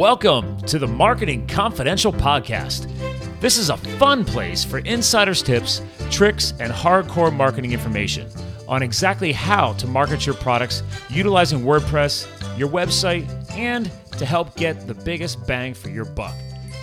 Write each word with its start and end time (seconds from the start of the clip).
Welcome 0.00 0.56
to 0.62 0.78
the 0.78 0.86
Marketing 0.86 1.46
Confidential 1.46 2.10
Podcast. 2.10 2.90
This 3.38 3.58
is 3.58 3.68
a 3.68 3.76
fun 3.76 4.24
place 4.24 4.64
for 4.64 4.78
insiders' 4.78 5.42
tips, 5.42 5.82
tricks, 6.10 6.54
and 6.58 6.72
hardcore 6.72 7.30
marketing 7.30 7.74
information 7.74 8.26
on 8.66 8.82
exactly 8.82 9.30
how 9.30 9.74
to 9.74 9.86
market 9.86 10.24
your 10.24 10.36
products 10.36 10.82
utilizing 11.10 11.60
WordPress, 11.60 12.26
your 12.58 12.70
website, 12.70 13.28
and 13.54 13.92
to 14.16 14.24
help 14.24 14.56
get 14.56 14.86
the 14.86 14.94
biggest 14.94 15.46
bang 15.46 15.74
for 15.74 15.90
your 15.90 16.06
buck. 16.06 16.34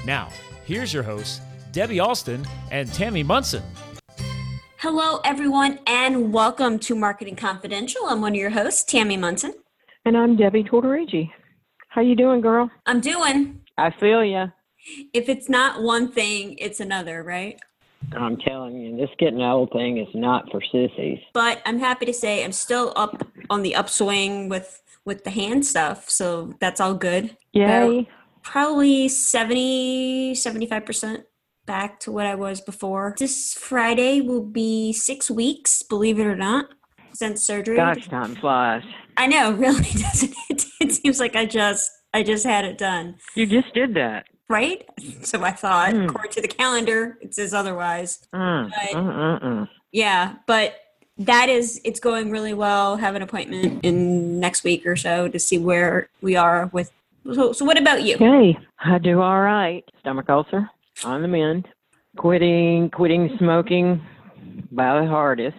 Now, 0.06 0.30
here's 0.66 0.94
your 0.94 1.02
hosts, 1.02 1.42
Debbie 1.72 2.00
Alston 2.00 2.46
and 2.70 2.94
Tammy 2.94 3.24
Munson. 3.24 3.64
Hello, 4.78 5.22
everyone, 5.26 5.80
and 5.88 6.32
welcome 6.32 6.78
to 6.82 6.94
Marketing 6.94 7.36
Confidential. 7.36 8.02
I'm 8.06 8.22
one 8.22 8.34
of 8.34 8.38
your 8.38 8.52
hosts, 8.52 8.84
Tammy 8.84 9.18
Munson. 9.18 9.56
And 10.06 10.16
I'm 10.16 10.36
Debbie 10.36 10.64
Tortorigi. 10.64 11.32
How 11.98 12.04
you 12.04 12.16
doing, 12.16 12.42
girl? 12.42 12.70
I'm 12.86 13.00
doing. 13.00 13.60
I 13.76 13.90
feel 13.90 14.24
ya. 14.24 14.50
If 15.14 15.30
it's 15.30 15.50
not 15.50 15.82
one 15.82 16.12
thing, 16.12 16.56
it's 16.60 16.80
another, 16.80 17.24
right? 17.24 17.60
I'm 18.16 18.38
telling 18.38 18.80
you, 18.80 18.96
this 18.96 19.10
getting 19.18 19.42
old 19.42 19.72
thing 19.72 19.98
is 19.98 20.08
not 20.14 20.46
for 20.52 20.62
sissies. 20.72 21.18
But 21.34 21.60
I'm 21.66 21.80
happy 21.80 22.06
to 22.06 22.14
say 22.14 22.46
I'm 22.46 22.52
still 22.52 22.94
up 22.96 23.28
on 23.50 23.64
the 23.64 23.74
upswing 23.74 24.48
with 24.48 24.80
with 25.06 25.24
the 25.24 25.32
hand 25.32 25.66
stuff, 25.66 26.08
so 26.08 26.54
that's 26.60 26.80
all 26.80 26.94
good. 26.94 27.36
Yay. 27.54 27.66
About 27.66 28.06
probably 28.44 29.08
70 29.08 30.36
75% 30.36 31.24
back 31.66 32.00
to 32.02 32.12
what 32.12 32.28
I 32.28 32.36
was 32.36 32.62
before. 32.62 33.16
This 33.18 33.56
Friday 33.56 34.22
will 34.22 34.44
be 34.44 34.94
6 34.94 35.32
weeks, 35.32 35.82
believe 35.82 36.20
it 36.20 36.28
or 36.28 36.36
not, 36.36 36.68
since 37.14 37.42
surgery. 37.42 37.78
Gosh, 37.78 38.08
time 38.08 38.36
flies. 38.36 38.84
I 39.18 39.28
know, 39.28 39.52
really 39.66 39.82
doesn't 39.82 40.34
it? 40.50 40.66
It 40.80 40.92
seems 40.94 41.20
like 41.20 41.36
I 41.36 41.46
just 41.46 41.92
I 42.14 42.24
just 42.24 42.46
had 42.46 42.66
it 42.66 42.78
done. 42.78 43.16
You 43.36 43.46
just 43.46 43.74
did 43.74 43.94
that. 43.96 44.26
Right? 44.50 44.86
So 45.24 45.44
I 45.44 45.52
thought, 45.52 45.94
Mm. 45.94 46.08
according 46.10 46.32
to 46.32 46.42
the 46.42 46.48
calendar, 46.48 47.18
it 47.22 47.36
says 47.36 47.54
otherwise. 47.54 48.26
Mm, 48.34 48.72
Right. 48.72 48.94
mm, 48.94 49.14
mm, 49.16 49.44
mm. 49.44 49.70
Yeah, 49.92 50.36
but 50.46 50.76
that 51.18 51.50
is 51.50 51.82
it's 51.84 52.00
going 52.00 52.32
really 52.32 52.54
well. 52.54 52.96
Have 52.98 53.16
an 53.16 53.22
appointment 53.24 53.84
in 53.84 54.40
next 54.40 54.64
week 54.64 54.86
or 54.86 54.96
so 54.96 55.28
to 55.28 55.40
see 55.40 55.58
where 55.58 56.08
we 56.22 56.36
are 56.38 56.70
with 56.72 56.92
so, 57.34 57.52
so 57.52 57.66
what 57.66 57.78
about 57.78 58.04
you? 58.04 58.16
Okay, 58.16 58.58
I 58.80 58.98
do 59.00 59.20
all 59.22 59.42
right. 59.42 59.84
Stomach 60.00 60.30
ulcer 60.30 60.70
on 61.04 61.22
the 61.22 61.28
mend. 61.28 61.68
Quitting, 62.16 62.90
quitting 62.90 63.36
smoking 63.38 64.02
by 64.72 65.02
the 65.02 65.08
hardest. 65.08 65.58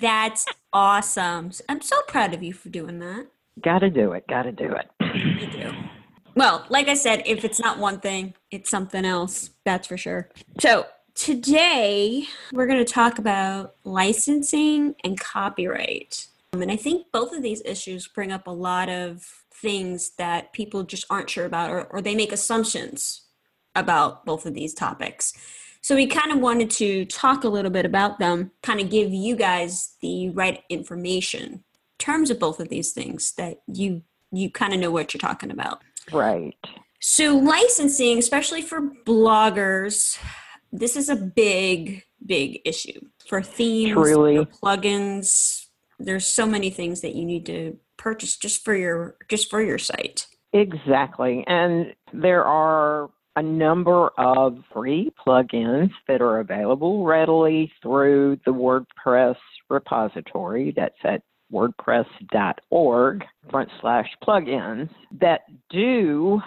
That's 0.00 0.46
awesome. 0.72 1.50
I'm 1.68 1.80
so 1.80 2.00
proud 2.08 2.34
of 2.34 2.42
you 2.42 2.52
for 2.52 2.68
doing 2.68 2.98
that. 2.98 3.26
Got 3.62 3.80
to 3.80 3.90
do 3.90 4.12
it. 4.12 4.26
Got 4.28 4.42
to 4.42 4.52
do 4.52 4.72
it. 4.72 4.88
You 5.14 5.46
do. 5.50 5.72
Well, 6.34 6.64
like 6.68 6.88
I 6.88 6.94
said, 6.94 7.22
if 7.26 7.44
it's 7.44 7.58
not 7.58 7.78
one 7.78 7.98
thing, 8.00 8.34
it's 8.50 8.70
something 8.70 9.04
else. 9.04 9.50
That's 9.64 9.88
for 9.88 9.96
sure. 9.96 10.30
So, 10.60 10.86
today 11.14 12.24
we're 12.52 12.66
going 12.66 12.84
to 12.84 12.92
talk 12.92 13.18
about 13.18 13.74
licensing 13.82 14.94
and 15.02 15.18
copyright. 15.18 16.28
Um, 16.52 16.62
and 16.62 16.70
I 16.70 16.76
think 16.76 17.06
both 17.12 17.32
of 17.32 17.42
these 17.42 17.60
issues 17.64 18.06
bring 18.06 18.30
up 18.30 18.46
a 18.46 18.52
lot 18.52 18.88
of 18.88 19.44
things 19.52 20.10
that 20.10 20.52
people 20.52 20.84
just 20.84 21.04
aren't 21.10 21.28
sure 21.28 21.44
about, 21.44 21.70
or, 21.70 21.82
or 21.90 22.00
they 22.00 22.14
make 22.14 22.30
assumptions 22.30 23.22
about 23.74 24.24
both 24.24 24.46
of 24.46 24.54
these 24.54 24.74
topics. 24.74 25.32
So, 25.80 25.94
we 25.94 26.06
kind 26.06 26.32
of 26.32 26.38
wanted 26.38 26.70
to 26.70 27.04
talk 27.06 27.44
a 27.44 27.48
little 27.48 27.70
bit 27.70 27.86
about 27.86 28.18
them, 28.18 28.50
kind 28.62 28.80
of 28.80 28.90
give 28.90 29.12
you 29.12 29.36
guys 29.36 29.94
the 30.00 30.30
right 30.30 30.62
information 30.68 31.42
in 31.42 31.62
terms 31.98 32.30
of 32.30 32.38
both 32.38 32.60
of 32.60 32.68
these 32.68 32.92
things 32.92 33.32
that 33.32 33.60
you 33.66 34.02
you 34.30 34.50
kind 34.50 34.74
of 34.74 34.80
know 34.80 34.90
what 34.90 35.14
you're 35.14 35.20
talking 35.20 35.50
about. 35.50 35.80
Right. 36.12 36.54
So, 37.00 37.36
licensing, 37.36 38.18
especially 38.18 38.62
for 38.62 38.80
bloggers, 39.06 40.18
this 40.72 40.96
is 40.96 41.08
a 41.08 41.16
big, 41.16 42.04
big 42.24 42.60
issue 42.64 43.00
for 43.26 43.42
themes, 43.42 43.94
for 43.94 44.44
plugins. 44.44 45.66
There's 45.98 46.26
so 46.26 46.46
many 46.46 46.70
things 46.70 47.00
that 47.00 47.14
you 47.14 47.24
need 47.24 47.46
to 47.46 47.78
purchase 47.96 48.36
just 48.36 48.64
for 48.64 48.74
your 48.74 49.16
just 49.28 49.48
for 49.50 49.62
your 49.62 49.78
site. 49.78 50.26
Exactly. 50.52 51.44
And 51.46 51.94
there 52.12 52.44
are 52.44 53.10
a 53.38 53.42
number 53.42 54.08
of 54.18 54.58
free 54.72 55.12
plugins 55.24 55.90
that 56.08 56.20
are 56.20 56.40
available 56.40 57.04
readily 57.04 57.70
through 57.80 58.36
the 58.44 58.50
WordPress 58.50 59.36
repository. 59.70 60.74
That's 60.74 60.96
at 61.04 61.22
wordpress.org 61.52 63.24
front 63.48 63.68
slash 63.80 64.08
plugins 64.26 64.90
that 65.20 65.42
do 65.70 66.40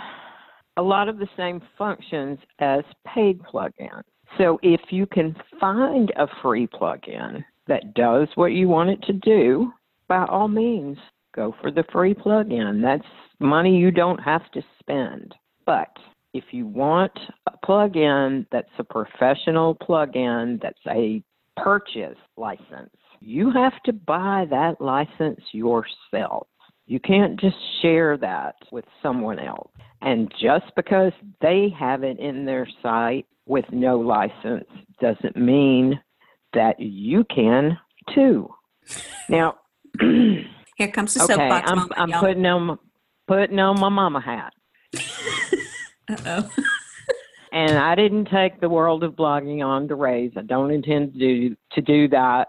a 0.75 0.81
lot 0.81 1.07
of 1.07 1.17
the 1.17 1.29
same 1.37 1.61
functions 1.77 2.37
as 2.59 2.81
paid 3.07 3.41
plugins. 3.41 4.03
So 4.37 4.59
if 4.61 4.81
you 4.89 5.05
can 5.05 5.33
find 5.61 6.11
a 6.17 6.27
free 6.41 6.67
plugin 6.67 7.41
that 7.67 7.93
does 7.93 8.27
what 8.35 8.51
you 8.51 8.67
want 8.67 8.89
it 8.89 9.01
to 9.03 9.13
do, 9.13 9.71
by 10.09 10.25
all 10.25 10.49
means, 10.49 10.97
go 11.33 11.55
for 11.61 11.71
the 11.71 11.85
free 11.89 12.13
plugin. 12.13 12.81
That's 12.81 13.07
money 13.39 13.77
you 13.77 13.91
don't 13.91 14.19
have 14.19 14.51
to 14.51 14.61
spend. 14.81 15.33
But 15.65 15.87
if 16.33 16.45
you 16.51 16.65
want 16.65 17.17
a 17.47 17.65
plugin 17.65 18.45
that's 18.51 18.69
a 18.79 18.83
professional 18.83 19.75
plugin, 19.75 20.61
that's 20.61 20.79
a 20.87 21.21
purchase 21.57 22.17
license, 22.37 22.95
you 23.19 23.51
have 23.51 23.73
to 23.85 23.93
buy 23.93 24.45
that 24.49 24.79
license 24.79 25.41
yourself. 25.51 26.47
You 26.87 26.99
can't 26.99 27.39
just 27.39 27.55
share 27.81 28.17
that 28.17 28.55
with 28.71 28.85
someone 29.01 29.39
else. 29.39 29.69
And 30.01 30.31
just 30.41 30.65
because 30.75 31.13
they 31.41 31.73
have 31.77 32.03
it 32.03 32.19
in 32.19 32.45
their 32.45 32.67
site 32.81 33.27
with 33.45 33.65
no 33.71 33.99
license 33.99 34.67
doesn't 34.99 35.37
mean 35.37 35.99
that 36.53 36.79
you 36.79 37.23
can 37.33 37.77
too. 38.13 38.49
Now, 39.29 39.55
Here 39.99 40.91
comes 40.91 41.13
the 41.13 41.23
okay, 41.23 41.33
soapbox 41.33 41.69
I'm. 41.69 41.87
I'm 41.95 42.09
y'all. 42.09 42.19
putting 42.19 42.45
on 42.45 42.79
putting 43.27 43.59
on 43.59 43.79
my 43.79 43.89
mama 43.89 44.19
hat. 44.19 44.53
Uh-oh. 46.11 46.49
and 47.51 47.77
I 47.77 47.95
didn't 47.95 48.25
take 48.25 48.59
the 48.59 48.69
world 48.69 49.03
of 49.03 49.13
blogging 49.13 49.65
on 49.65 49.87
to 49.87 49.95
raise. 49.95 50.31
I 50.35 50.41
don't 50.41 50.71
intend 50.71 51.13
to 51.13 51.19
do 51.19 51.55
to 51.73 51.81
do 51.81 52.07
that. 52.09 52.47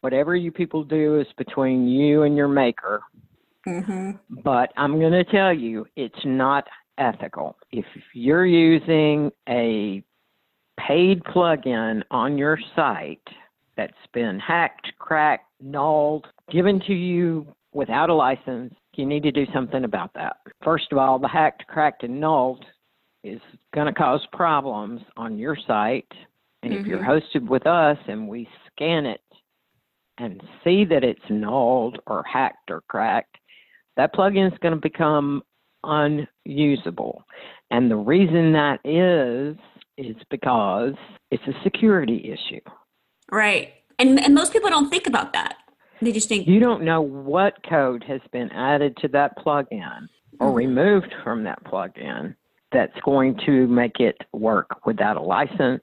Whatever 0.00 0.36
you 0.36 0.52
people 0.52 0.84
do 0.84 1.20
is 1.20 1.26
between 1.38 1.88
you 1.88 2.22
and 2.22 2.36
your 2.36 2.48
maker. 2.48 3.02
hmm 3.64 4.12
But 4.28 4.70
I'm 4.76 4.98
going 4.98 5.12
to 5.12 5.24
tell 5.24 5.52
you, 5.52 5.86
it's 5.96 6.24
not 6.24 6.66
ethical. 6.98 7.56
If 7.72 7.86
you're 8.12 8.46
using 8.46 9.30
a 9.48 10.02
paid 10.78 11.22
plugin 11.24 12.02
on 12.10 12.36
your 12.36 12.58
site 12.76 13.26
that's 13.76 13.92
been 14.12 14.38
hacked, 14.38 14.92
cracked, 14.98 15.48
nulled, 15.60 16.26
given 16.50 16.80
to 16.86 16.94
you 16.94 17.46
without 17.72 18.10
a 18.10 18.14
license, 18.14 18.74
you 18.94 19.06
need 19.06 19.22
to 19.24 19.32
do 19.32 19.46
something 19.52 19.84
about 19.84 20.12
that. 20.14 20.36
First 20.62 20.86
of 20.92 20.98
all, 20.98 21.18
the 21.18 21.28
hacked, 21.28 21.66
cracked, 21.66 22.02
and 22.04 22.20
nulled 22.20 22.64
is 23.24 23.40
going 23.74 23.86
to 23.86 23.92
cause 23.92 24.24
problems 24.32 25.00
on 25.16 25.38
your 25.38 25.56
site. 25.66 26.12
And 26.62 26.72
if 26.72 26.86
you're 26.86 27.02
hosted 27.02 27.46
with 27.48 27.66
us 27.66 27.98
and 28.06 28.28
we 28.28 28.48
scan 28.70 29.06
it 29.06 29.20
and 30.18 30.42
see 30.62 30.84
that 30.84 31.02
it's 31.02 31.20
nulled 31.28 31.98
or 32.06 32.22
hacked 32.24 32.70
or 32.70 32.82
cracked, 32.88 33.36
that 33.96 34.14
plugin 34.14 34.50
is 34.52 34.58
going 34.60 34.74
to 34.74 34.80
become 34.80 35.42
unusable. 35.82 37.24
And 37.70 37.90
the 37.90 37.96
reason 37.96 38.52
that 38.52 38.80
is, 38.84 39.56
is 39.96 40.16
because 40.30 40.94
it's 41.30 41.42
a 41.46 41.62
security 41.62 42.32
issue. 42.32 42.60
Right. 43.30 43.74
And 43.98 44.18
and 44.18 44.34
most 44.34 44.52
people 44.52 44.70
don't 44.70 44.90
think 44.90 45.06
about 45.06 45.32
that. 45.34 45.56
They 46.02 46.12
just 46.12 46.28
think, 46.28 46.48
You 46.48 46.60
don't 46.60 46.82
know 46.82 47.00
what 47.00 47.54
code 47.68 48.04
has 48.04 48.20
been 48.32 48.50
added 48.50 48.96
to 48.98 49.08
that 49.08 49.38
plugin 49.38 50.08
or 50.40 50.50
Mhm. 50.50 50.54
removed 50.54 51.14
from 51.22 51.44
that 51.44 51.62
plugin 51.64 52.34
that's 52.74 53.00
going 53.04 53.38
to 53.46 53.66
make 53.68 54.00
it 54.00 54.16
work 54.32 54.84
without 54.84 55.16
a 55.16 55.22
license 55.22 55.82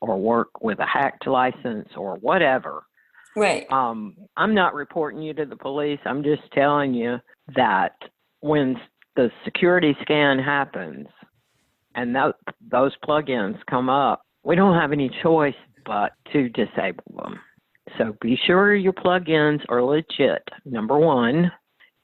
or 0.00 0.18
work 0.18 0.60
with 0.60 0.80
a 0.80 0.86
hacked 0.86 1.26
license 1.26 1.88
or 1.96 2.16
whatever. 2.16 2.82
right. 3.36 3.70
Um, 3.72 4.16
I'm 4.36 4.54
not 4.54 4.74
reporting 4.74 5.22
you 5.22 5.32
to 5.34 5.46
the 5.46 5.56
police. 5.56 6.00
I'm 6.04 6.22
just 6.22 6.42
telling 6.52 6.92
you 6.92 7.18
that 7.54 7.92
when 8.40 8.76
the 9.14 9.30
security 9.44 9.96
scan 10.02 10.38
happens 10.38 11.06
and 11.94 12.14
tho- 12.14 12.34
those 12.70 12.92
plugins 13.06 13.58
come 13.70 13.88
up, 13.88 14.22
we 14.42 14.56
don't 14.56 14.78
have 14.78 14.92
any 14.92 15.10
choice 15.22 15.54
but 15.86 16.12
to 16.32 16.48
disable 16.48 17.04
them. 17.16 17.40
So 17.98 18.16
be 18.20 18.38
sure 18.46 18.74
your 18.74 18.92
plugins 18.92 19.60
are 19.68 19.82
legit. 19.82 20.42
Number 20.64 20.98
one, 20.98 21.50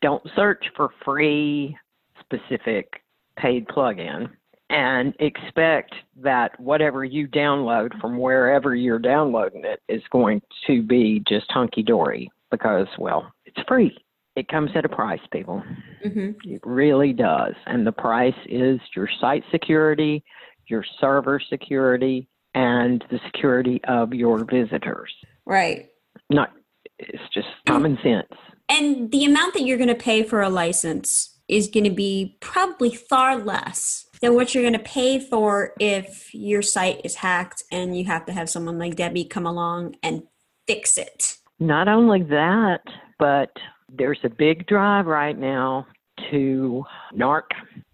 don't 0.02 0.22
search 0.36 0.64
for 0.76 0.90
free 1.04 1.76
specific 2.20 3.02
paid 3.38 3.66
plugin 3.68 4.28
and 4.70 5.14
expect 5.20 5.94
that 6.22 6.58
whatever 6.60 7.04
you 7.04 7.26
download 7.26 7.98
from 8.00 8.18
wherever 8.18 8.74
you're 8.74 8.98
downloading 8.98 9.64
it 9.64 9.80
is 9.88 10.02
going 10.10 10.42
to 10.66 10.82
be 10.82 11.22
just 11.26 11.50
hunky 11.50 11.82
dory 11.82 12.30
because, 12.50 12.86
well, 12.98 13.32
it's 13.46 13.60
free. 13.66 13.96
it 14.36 14.46
comes 14.48 14.70
at 14.74 14.84
a 14.84 14.88
price, 14.88 15.20
people. 15.32 15.62
hmm 16.02 16.30
It 16.44 16.60
really 16.64 17.12
does. 17.12 17.54
And 17.66 17.86
the 17.86 17.92
price 17.92 18.34
is 18.46 18.78
your 18.94 19.08
site 19.20 19.42
security, 19.50 20.22
your 20.66 20.84
server 21.00 21.40
security, 21.48 22.28
and 22.54 23.02
the 23.10 23.18
security 23.26 23.80
of 23.88 24.12
your 24.12 24.44
visitors. 24.44 25.12
Right. 25.46 25.88
Not, 26.30 26.52
it's 26.98 27.22
just 27.32 27.48
common 27.66 27.98
sense. 28.02 28.28
And 28.68 29.10
the 29.10 29.24
amount 29.24 29.54
that 29.54 29.62
you're 29.62 29.78
going 29.78 29.88
to 29.88 29.94
pay 29.94 30.22
for 30.22 30.42
a 30.42 30.50
license 30.50 31.37
is 31.48 31.68
going 31.68 31.84
to 31.84 31.90
be 31.90 32.36
probably 32.40 32.94
far 32.94 33.36
less 33.36 34.06
than 34.20 34.34
what 34.34 34.54
you're 34.54 34.64
going 34.64 34.72
to 34.72 34.78
pay 34.80 35.18
for 35.18 35.72
if 35.80 36.34
your 36.34 36.62
site 36.62 37.00
is 37.04 37.16
hacked 37.16 37.62
and 37.70 37.96
you 37.96 38.04
have 38.04 38.26
to 38.26 38.32
have 38.32 38.50
someone 38.50 38.78
like 38.78 38.96
Debbie 38.96 39.24
come 39.24 39.46
along 39.46 39.96
and 40.02 40.22
fix 40.66 40.98
it. 40.98 41.38
Not 41.58 41.88
only 41.88 42.22
that, 42.24 42.82
but 43.18 43.50
there's 43.88 44.18
a 44.24 44.28
big 44.28 44.66
drive 44.66 45.06
right 45.06 45.38
now 45.38 45.86
to 46.30 46.84
narc 47.16 47.44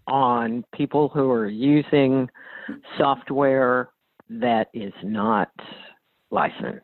on 0.07 0.63
people 0.75 1.09
who 1.09 1.31
are 1.31 1.49
using 1.49 2.29
software 2.97 3.89
that 4.29 4.69
is 4.73 4.93
not 5.03 5.51
licensed. 6.31 6.83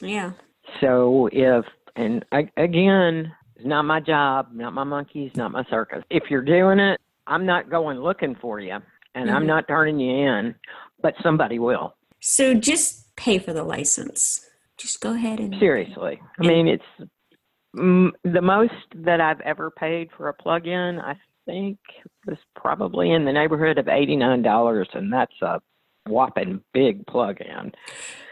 Yeah. 0.00 0.32
So 0.80 1.28
if, 1.32 1.64
and 1.96 2.24
I, 2.32 2.50
again, 2.56 3.32
it's 3.60 3.68
not 3.68 3.84
my 3.84 4.00
job, 4.00 4.48
not 4.54 4.72
my 4.72 4.84
monkeys, 4.84 5.32
not 5.36 5.52
my 5.52 5.64
circus. 5.68 6.02
If 6.08 6.24
you're 6.30 6.40
doing 6.40 6.78
it, 6.78 6.98
I'm 7.26 7.44
not 7.44 7.68
going 7.68 7.98
looking 7.98 8.34
for 8.40 8.58
you 8.58 8.78
and 9.14 9.30
I'm 9.30 9.42
Mhm. 9.42 9.48
not 9.48 9.68
turning 9.68 9.98
you 10.00 10.12
in, 10.16 10.54
but 11.02 11.14
somebody 11.22 11.58
will. 11.58 11.94
So 12.20 12.54
just 12.54 13.14
pay 13.16 13.38
for 13.38 13.52
the 13.52 13.62
license. 13.62 14.48
Just 14.78 15.02
go 15.02 15.12
ahead 15.12 15.40
and 15.40 15.54
Seriously. 15.58 16.22
I 16.38 16.46
mean, 16.46 16.68
it's 16.68 17.10
mm, 17.76 18.10
the 18.24 18.40
most 18.40 18.72
that 18.94 19.20
I've 19.20 19.40
ever 19.42 19.70
paid 19.70 20.10
for 20.16 20.28
a 20.28 20.34
plug-in, 20.34 20.98
I 20.98 21.16
think 21.44 21.78
was 22.26 22.38
probably 22.56 23.12
in 23.12 23.26
the 23.26 23.32
neighborhood 23.32 23.76
of 23.78 23.88
$89 23.88 24.88
and 24.94 25.12
that's 25.12 25.40
a 25.42 25.60
whopping 26.06 26.62
big 26.72 27.06
plug-in. 27.06 27.72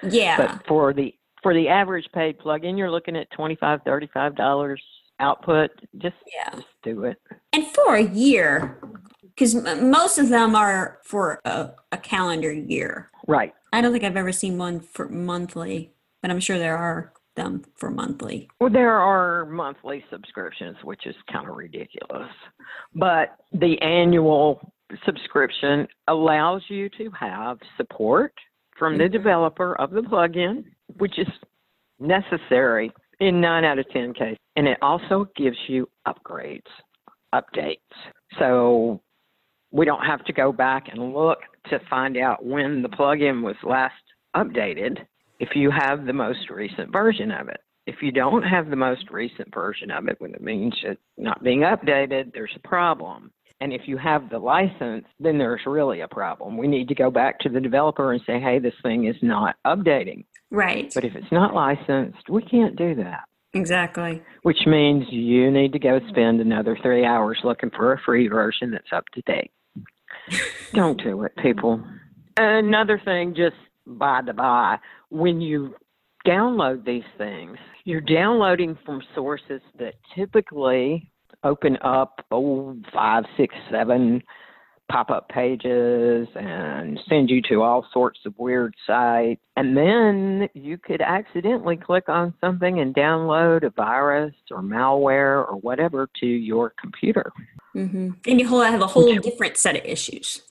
Yeah. 0.03 0.37
But 0.39 0.67
for 0.67 0.95
the 0.95 1.15
for 1.43 1.55
the 1.55 1.69
average 1.69 2.11
paid 2.13 2.39
plug-in, 2.39 2.77
you're 2.77 2.91
looking 2.91 3.15
at 3.15 3.31
$25, 3.31 3.85
$35 3.85 4.77
output. 5.21 5.71
Just 5.99 6.17
yeah. 6.35 6.51
just 6.55 6.67
do 6.83 7.05
it. 7.05 7.17
And 7.53 7.67
for 7.69 7.97
a 7.97 8.03
year, 8.03 8.79
because 9.23 9.55
m- 9.55 9.91
most 9.91 10.19
of 10.19 10.29
them 10.29 10.55
are 10.55 10.99
for 11.05 11.41
a, 11.45 11.71
a 11.93 11.97
calendar 11.99 12.53
year. 12.53 13.11
Right. 13.27 13.53
I 13.73 13.81
don't 13.81 13.93
think 13.93 14.05
I've 14.05 14.17
ever 14.17 14.33
seen 14.33 14.59
one 14.59 14.81
for 14.81 15.09
monthly, 15.09 15.93
but 16.23 16.31
I'm 16.31 16.41
sure 16.41 16.59
there 16.59 16.77
are 16.79 17.13
them 17.37 17.63
for 17.77 17.91
monthly. 17.91 18.49
Well, 18.61 18.71
there 18.71 18.97
are 18.99 19.47
monthly 19.47 20.05
subscriptions, 20.11 20.77
which 20.83 21.07
is 21.07 21.15
kind 21.31 21.49
of 21.49 21.55
ridiculous. 21.57 22.29
But 22.95 23.37
the 23.53 23.81
annual 23.81 24.73
subscription 25.05 25.87
allows 26.09 26.63
you 26.69 26.89
to 26.99 27.11
have 27.11 27.59
support 27.77 28.33
from 28.77 28.97
the 28.99 29.05
Mhm. 29.05 29.13
developer 29.13 29.75
of 29.79 29.91
the 29.91 30.01
plugin, 30.01 30.65
which 30.97 31.19
is 31.19 31.29
necessary 32.01 32.93
in 33.21 33.41
nine 33.41 33.65
out 33.65 33.79
of 33.79 33.89
10 33.91 34.15
cases. 34.15 34.39
And 34.59 34.67
it 34.67 34.79
also 34.83 35.29
gives 35.37 35.57
you 35.69 35.89
upgrades, 36.05 36.63
updates. 37.33 37.79
So 38.41 39.01
we 39.71 39.85
don't 39.85 40.05
have 40.05 40.25
to 40.25 40.33
go 40.33 40.51
back 40.51 40.89
and 40.91 41.15
look 41.15 41.39
to 41.71 41.79
find 41.89 42.17
out 42.17 42.45
when 42.45 42.83
the 42.83 42.89
plugin 42.89 43.45
was 43.45 43.55
last 43.63 43.95
updated 44.35 44.99
if 45.39 45.51
you 45.55 45.71
have 45.71 46.07
the 46.07 46.13
most 46.13 46.51
recent 46.51 46.91
version 46.91 47.31
of 47.31 47.49
it. 47.49 47.61
If 47.87 48.03
you 48.03 48.11
don't 48.11 48.43
have 48.43 48.69
the 48.69 48.75
most 48.75 49.09
recent 49.13 49.55
version 49.55 49.93
of 49.93 50.09
it, 50.09 50.17
when 50.19 50.35
it 50.35 50.43
means 50.43 50.75
it's 50.83 51.01
not 51.17 51.41
being 51.45 51.61
updated, 51.61 52.33
there's 52.35 52.57
a 52.57 52.69
problem. 52.69 53.31
And 53.61 53.73
if 53.73 53.83
you 53.87 53.97
have 53.97 54.29
the 54.29 54.41
license, 54.41 55.07
then 55.21 55.39
there's 55.39 55.61
really 55.67 56.01
a 56.01 56.09
problem. 56.09 56.57
We 56.57 56.67
need 56.67 56.89
to 56.89 56.97
go 56.97 57.13
back 57.13 57.39
to 57.41 57.49
the 57.49 57.61
developer 57.61 58.13
and 58.13 58.21
say, 58.27 58.41
hey, 58.41 58.59
this 58.59 58.75
thing 58.83 59.07
is 59.07 59.17
not 59.23 59.55
updating. 59.65 60.25
Right. 60.51 60.91
But 60.93 61.05
if 61.05 61.15
it's 61.15 61.31
not 61.31 61.55
licensed, 61.55 62.29
we 62.29 62.43
can't 62.43 62.75
do 62.75 62.97
that, 62.97 63.28
Exactly. 63.55 64.23
which 64.43 64.67
means 64.67 65.07
you 65.11 65.51
need 65.51 65.73
to 65.73 65.79
go 65.79 66.01
spend 66.09 66.41
another 66.41 66.77
three 66.83 67.05
hours 67.05 67.39
looking 67.45 67.71
for 67.71 67.93
a 67.93 68.01
free 68.05 68.29
version 68.29 68.71
that's 68.71 68.93
up 68.93 69.05
to 69.15 69.23
date. 69.23 69.51
Don't 70.75 71.03
do 71.03 71.23
it, 71.23 71.33
people. 71.37 71.83
Another 72.37 73.01
thing, 73.05 73.35
just 73.35 73.57
by 73.87 74.21
the 74.25 74.33
by, 74.33 74.79
when 75.09 75.41
you 75.41 75.75
download 76.27 76.85
these 76.85 77.09
things, 77.17 77.57
you're 77.85 78.01
downloading 78.03 78.77
from 78.85 79.03
sources 79.15 79.63
that 79.79 79.95
typically 80.15 81.11
open 81.43 81.79
up 81.83 82.25
oh 82.31 82.77
five, 82.93 83.25
six, 83.37 83.55
seven 83.71 84.23
pop-up 84.89 85.29
pages 85.29 86.29
and 86.35 86.99
send 87.09 87.29
you 87.31 87.43
to 87.43 87.63
all 87.63 87.87
sorts 87.93 88.21
of 88.25 88.35
weird 88.39 88.75
sites. 88.87 89.41
And 89.57 89.77
then 89.77 90.49
you 90.55 90.79
could 90.79 91.01
accidentally 91.01 91.77
click 91.77 92.09
on 92.09 92.35
something 92.41 92.81
and 92.81 92.95
download 92.95 93.65
a 93.65 93.71
virus 93.71 94.35
or 94.51 94.63
malware 94.63 95.47
or 95.49 95.57
whatever 95.61 96.09
to 96.21 96.27
your 96.27 96.73
computer. 96.81 97.31
hmm 97.73 98.11
And 98.27 98.41
you 98.41 98.49
have 98.61 98.81
a 98.81 98.87
whole 98.87 99.15
different 99.17 99.57
set 99.57 99.77
of 99.77 99.85
issues. 99.85 100.43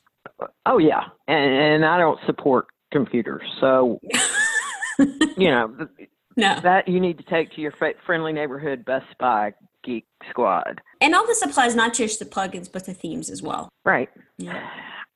Oh 0.65 0.77
yeah, 0.77 1.03
and, 1.27 1.53
and 1.53 1.85
I 1.85 1.97
don't 1.97 2.19
support 2.27 2.67
computers, 2.91 3.41
so 3.59 3.99
you 5.37 5.49
know 5.49 5.87
No. 6.35 6.59
that 6.61 6.87
you 6.87 6.99
need 6.99 7.17
to 7.17 7.23
take 7.23 7.51
to 7.53 7.61
your 7.61 7.73
friendly 8.05 8.33
neighborhood 8.33 8.85
Best 8.85 9.07
Buy 9.19 9.53
geek 9.87 10.05
squad. 10.29 10.81
And 11.01 11.15
all 11.15 11.25
this 11.25 11.41
applies 11.41 11.75
not 11.75 11.93
just 11.93 12.19
to 12.19 12.25
plugins, 12.25 12.71
but 12.71 12.85
to 12.85 12.93
themes 12.93 13.29
as 13.29 13.41
well. 13.41 13.69
Right. 13.85 14.09
Yeah. 14.37 14.69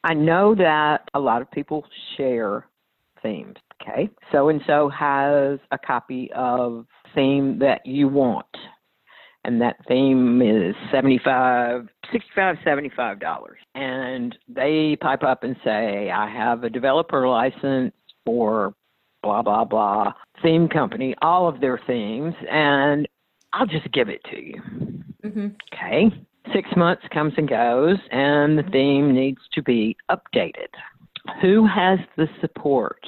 I 0.03 0.13
know 0.15 0.55
that 0.55 1.09
a 1.13 1.19
lot 1.19 1.41
of 1.41 1.51
people 1.51 1.85
share 2.17 2.65
themes. 3.21 3.57
Okay, 3.81 4.09
so 4.31 4.49
and 4.49 4.61
so 4.67 4.89
has 4.89 5.59
a 5.71 5.77
copy 5.77 6.29
of 6.35 6.85
theme 7.15 7.57
that 7.59 7.81
you 7.83 8.07
want, 8.07 8.45
and 9.43 9.61
that 9.61 9.77
theme 9.87 10.41
is 10.41 10.75
75 10.91 11.87
65 12.11 12.57
75 12.63 13.19
dollars 13.19 13.57
and 13.75 14.37
they 14.47 14.97
pipe 15.01 15.23
up 15.23 15.43
and 15.43 15.55
say 15.63 16.11
i 16.11 16.29
have 16.29 16.63
a 16.63 16.69
developer 16.69 17.27
license 17.27 17.93
for 18.25 18.73
blah 19.23 19.41
blah 19.41 19.63
blah 19.63 20.11
theme 20.43 20.67
company 20.67 21.15
all 21.21 21.47
of 21.47 21.59
their 21.59 21.79
themes 21.87 22.33
and 22.49 23.07
i'll 23.53 23.67
just 23.67 23.91
give 23.91 24.09
it 24.09 24.21
to 24.31 24.41
you. 24.41 24.61
Hmm 25.23 25.47
okay? 25.81 26.11
Six 26.53 26.69
months 26.75 27.03
comes 27.13 27.33
and 27.37 27.47
goes 27.47 27.97
and 28.11 28.57
the 28.57 28.63
theme 28.71 29.13
needs 29.13 29.41
to 29.53 29.61
be 29.61 29.95
updated. 30.09 30.69
Who 31.41 31.67
has 31.67 31.99
the 32.17 32.27
support 32.39 32.99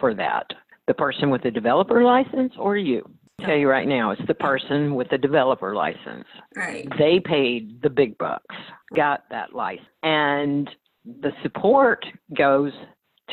for 0.00 0.14
that? 0.14 0.46
The 0.86 0.94
person 0.94 1.30
with 1.30 1.42
the 1.42 1.50
developer 1.50 2.02
license 2.02 2.54
or 2.58 2.76
you? 2.76 3.08
I'll 3.40 3.46
tell 3.46 3.56
you 3.56 3.68
right 3.68 3.86
now 3.86 4.10
it's 4.10 4.26
the 4.26 4.34
person 4.34 4.94
with 4.94 5.08
the 5.10 5.18
developer 5.18 5.74
license. 5.74 6.24
Right. 6.56 6.88
they 6.98 7.20
paid 7.20 7.82
the 7.82 7.90
big 7.90 8.16
bucks, 8.18 8.56
got 8.96 9.24
that 9.30 9.54
license, 9.54 9.86
and 10.02 10.68
the 11.04 11.30
support 11.42 12.04
goes 12.36 12.72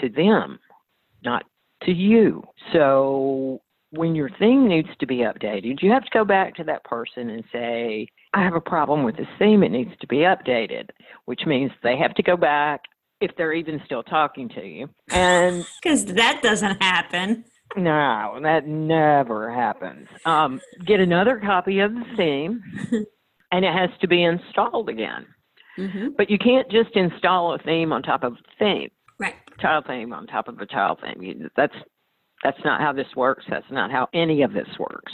to 0.01 0.09
them, 0.09 0.59
not 1.23 1.45
to 1.83 1.91
you. 1.91 2.43
So 2.73 3.61
when 3.97 4.15
your 4.15 4.29
theme 4.39 4.67
needs 4.67 4.89
to 4.99 5.05
be 5.07 5.17
updated, 5.17 5.81
you 5.81 5.91
have 5.91 6.03
to 6.03 6.09
go 6.13 6.25
back 6.25 6.55
to 6.55 6.63
that 6.65 6.83
person 6.83 7.29
and 7.29 7.43
say, 7.51 8.07
I 8.33 8.43
have 8.43 8.53
a 8.55 8.61
problem 8.61 9.03
with 9.03 9.17
this 9.17 9.27
theme, 9.39 9.63
it 9.63 9.69
needs 9.71 9.91
to 10.01 10.07
be 10.07 10.17
updated, 10.17 10.89
which 11.25 11.41
means 11.45 11.71
they 11.83 11.97
have 11.97 12.13
to 12.15 12.23
go 12.23 12.35
back 12.37 12.81
if 13.21 13.31
they're 13.37 13.53
even 13.53 13.81
still 13.85 14.03
talking 14.03 14.49
to 14.49 14.65
you. 14.65 14.89
And 15.11 15.65
Because 15.81 16.05
that 16.05 16.41
doesn't 16.41 16.81
happen. 16.81 17.45
no, 17.77 18.39
that 18.41 18.67
never 18.67 19.51
happens. 19.53 20.07
Um, 20.25 20.61
get 20.85 20.99
another 20.99 21.39
copy 21.39 21.79
of 21.79 21.93
the 21.93 22.03
theme, 22.17 22.61
and 23.51 23.63
it 23.65 23.73
has 23.73 23.89
to 24.01 24.07
be 24.07 24.23
installed 24.23 24.89
again. 24.89 25.25
hmm 25.77 26.09
But 26.17 26.29
you 26.29 26.37
can't 26.37 26.69
just 26.71 26.95
install 26.95 27.53
a 27.53 27.59
theme 27.59 27.93
on 27.93 28.01
top 28.01 28.23
of 28.23 28.33
a 28.33 28.37
theme, 28.59 28.89
Right. 29.19 29.35
child 29.59 29.85
theme 29.87 30.11
on 30.13 30.27
top 30.27 30.47
of 30.47 30.59
a 30.59 30.65
child 30.65 30.99
theme. 31.01 31.21
You, 31.21 31.49
that's 31.55 31.75
that's 32.43 32.63
not 32.63 32.81
how 32.81 32.93
this 32.93 33.07
works. 33.15 33.45
That's 33.49 33.65
not 33.71 33.91
how 33.91 34.07
any 34.13 34.43
of 34.43 34.53
this 34.53 34.67
works. 34.79 35.13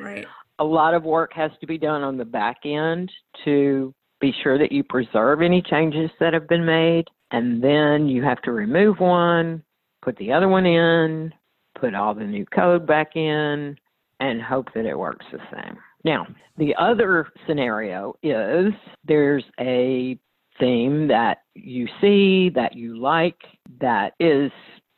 Right. 0.00 0.26
A 0.58 0.64
lot 0.64 0.94
of 0.94 1.04
work 1.04 1.32
has 1.34 1.50
to 1.60 1.66
be 1.66 1.78
done 1.78 2.02
on 2.02 2.16
the 2.16 2.24
back 2.24 2.58
end 2.64 3.10
to 3.44 3.94
be 4.20 4.34
sure 4.42 4.58
that 4.58 4.72
you 4.72 4.82
preserve 4.82 5.42
any 5.42 5.62
changes 5.62 6.10
that 6.20 6.34
have 6.34 6.48
been 6.48 6.66
made, 6.66 7.04
and 7.30 7.62
then 7.62 8.08
you 8.08 8.22
have 8.22 8.42
to 8.42 8.52
remove 8.52 8.98
one, 8.98 9.62
put 10.02 10.16
the 10.16 10.32
other 10.32 10.48
one 10.48 10.66
in, 10.66 11.32
put 11.78 11.94
all 11.94 12.14
the 12.14 12.24
new 12.24 12.44
code 12.46 12.86
back 12.86 13.14
in, 13.14 13.76
and 14.20 14.42
hope 14.42 14.66
that 14.74 14.86
it 14.86 14.98
works 14.98 15.24
the 15.30 15.38
same. 15.52 15.76
Now, 16.04 16.26
the 16.56 16.74
other 16.76 17.28
scenario 17.46 18.14
is 18.22 18.72
there's 19.04 19.44
a 19.60 20.18
theme 20.58 21.08
that 21.08 21.38
you 21.54 21.86
see 22.00 22.50
that 22.54 22.74
you 22.74 22.98
like 22.98 23.38
that 23.80 24.14
is 24.18 24.50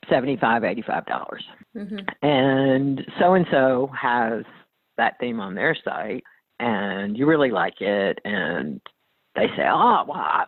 $75, 0.09 0.39
$85 0.85 1.37
hmm 1.73 1.97
and 2.21 3.01
so 3.19 3.33
and 3.35 3.45
so 3.51 3.89
has 3.99 4.43
that 4.97 5.13
theme 5.19 5.39
on 5.39 5.55
their 5.55 5.75
site 5.85 6.23
and 6.61 7.17
you 7.17 7.25
really 7.25 7.49
like 7.51 7.81
it, 7.81 8.19
and 8.23 8.79
they 9.35 9.47
say, 9.57 9.65
"Oh, 9.67 10.03
well, 10.07 10.17
I, 10.17 10.45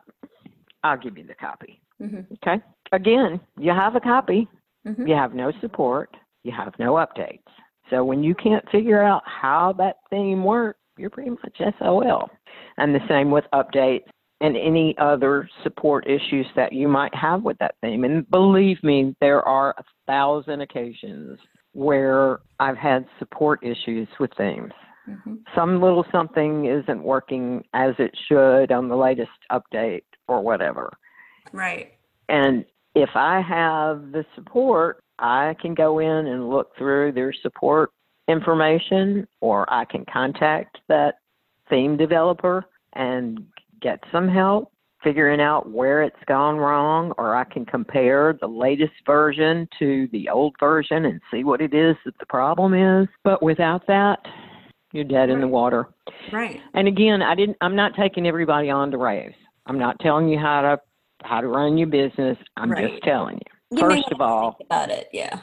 I'll 0.83 0.97
give 0.97 1.17
you 1.17 1.25
the 1.25 1.33
copy." 1.33 1.81
Mhm. 2.01 2.25
Okay. 2.33 2.63
Again, 2.91 3.39
you 3.57 3.71
have 3.71 3.95
a 3.95 3.99
copy. 3.99 4.47
Mhm. 4.85 5.07
You 5.07 5.15
have 5.15 5.33
no 5.33 5.51
support. 5.59 6.15
You 6.43 6.51
have 6.51 6.77
no 6.77 6.93
updates. 6.93 7.41
So 7.89 8.03
when 8.05 8.23
you 8.23 8.35
can't 8.35 8.67
figure 8.69 9.01
out 9.01 9.23
how 9.25 9.73
that 9.73 9.97
theme 10.09 10.43
works, 10.43 10.79
you're 10.97 11.09
pretty 11.09 11.31
much 11.31 11.59
SOL. 11.79 12.29
And 12.77 12.93
the 12.93 13.05
same 13.07 13.31
with 13.31 13.45
updates 13.53 14.05
and 14.41 14.57
any 14.57 14.95
other 14.97 15.49
support 15.63 16.05
issues 16.07 16.45
that 16.55 16.73
you 16.73 16.87
might 16.87 17.13
have 17.15 17.43
with 17.43 17.57
that 17.59 17.75
theme. 17.81 18.03
And 18.03 18.29
believe 18.29 18.83
me, 18.83 19.15
there 19.21 19.41
are 19.41 19.73
a 19.77 19.83
thousand 20.05 20.61
occasions 20.61 21.39
where 21.73 22.39
I've 22.59 22.77
had 22.77 23.05
support 23.19 23.63
issues 23.63 24.07
with 24.19 24.31
themes. 24.37 24.73
Mhm. 25.07 25.39
Some 25.55 25.81
little 25.81 26.05
something 26.11 26.65
isn't 26.65 27.03
working 27.03 27.65
as 27.73 27.95
it 27.99 28.15
should 28.27 28.71
on 28.71 28.87
the 28.87 28.95
latest 28.95 29.31
update 29.51 30.03
or 30.27 30.41
whatever. 30.41 30.93
Right. 31.51 31.93
And 32.29 32.65
if 32.95 33.09
I 33.15 33.41
have 33.41 34.11
the 34.11 34.25
support, 34.35 35.03
I 35.19 35.55
can 35.59 35.73
go 35.73 35.99
in 35.99 36.27
and 36.27 36.49
look 36.49 36.75
through 36.75 37.13
their 37.13 37.33
support 37.33 37.91
information, 38.27 39.27
or 39.41 39.71
I 39.71 39.85
can 39.85 40.05
contact 40.05 40.79
that 40.87 41.15
theme 41.69 41.97
developer 41.97 42.65
and 42.93 43.42
get 43.83 43.99
some 44.11 44.27
help 44.27 44.73
figuring 45.03 45.41
out 45.41 45.69
where 45.69 46.01
it's 46.01 46.15
gone 46.27 46.55
wrong, 46.57 47.11
or 47.17 47.35
I 47.35 47.43
can 47.43 47.65
compare 47.65 48.37
the 48.39 48.47
latest 48.47 48.93
version 49.05 49.67
to 49.79 50.07
the 50.13 50.29
old 50.29 50.55
version 50.59 51.05
and 51.05 51.19
see 51.29 51.43
what 51.43 51.61
it 51.61 51.73
is 51.73 51.95
that 52.05 52.17
the 52.19 52.25
problem 52.25 52.73
is. 52.73 53.07
But 53.23 53.43
without 53.43 53.85
that, 53.87 54.19
you're 54.93 55.03
dead 55.03 55.29
in 55.29 55.41
the 55.41 55.47
water. 55.47 55.89
Right. 56.31 56.61
And 56.73 56.87
again, 56.87 57.21
I 57.21 57.35
didn't. 57.35 57.57
I'm 57.61 57.75
not 57.75 57.95
taking 57.95 58.25
everybody 58.27 58.69
on 58.69 58.91
to 58.91 58.97
raves. 58.97 59.35
I'm 59.65 59.77
not 59.77 59.99
telling 59.99 60.29
you 60.29 60.39
how 60.39 60.61
to 60.61 60.79
how 61.23 61.41
to 61.41 61.47
run 61.47 61.77
your 61.77 61.87
business. 61.87 62.37
I'm 62.57 62.71
Right. 62.71 62.89
just 62.89 63.03
telling 63.03 63.35
you. 63.35 63.77
You 63.77 63.89
First 63.89 64.11
of 64.11 64.21
all, 64.21 64.53
think 64.53 64.67
about 64.69 64.89
it. 64.89 65.09
Yeah. 65.11 65.39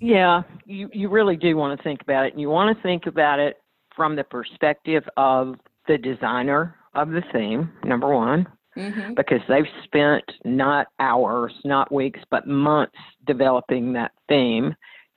yeah, 0.00 0.42
you 0.66 0.88
you 0.92 1.08
really 1.08 1.36
do 1.36 1.56
want 1.56 1.76
to 1.78 1.82
think 1.82 2.00
about 2.00 2.26
it, 2.26 2.32
and 2.32 2.40
you 2.40 2.48
want 2.48 2.74
to 2.76 2.82
think 2.82 3.06
about 3.06 3.38
it 3.38 3.60
from 3.94 4.14
the 4.16 4.24
perspective 4.24 5.02
of 5.16 5.56
the 5.88 5.98
designer 5.98 6.76
of 6.94 7.10
the 7.10 7.22
theme. 7.32 7.70
Number 7.84 8.08
one, 8.14 8.46
Mm-hmm. 8.78 9.14
because 9.14 9.40
they've 9.48 9.64
spent 9.84 10.22
not 10.44 10.86
hours, 11.00 11.52
not 11.64 11.90
weeks, 11.92 12.20
but 12.30 12.46
months 12.46 12.94
developing 13.26 13.94
that 13.94 14.12
theme, 14.28 14.76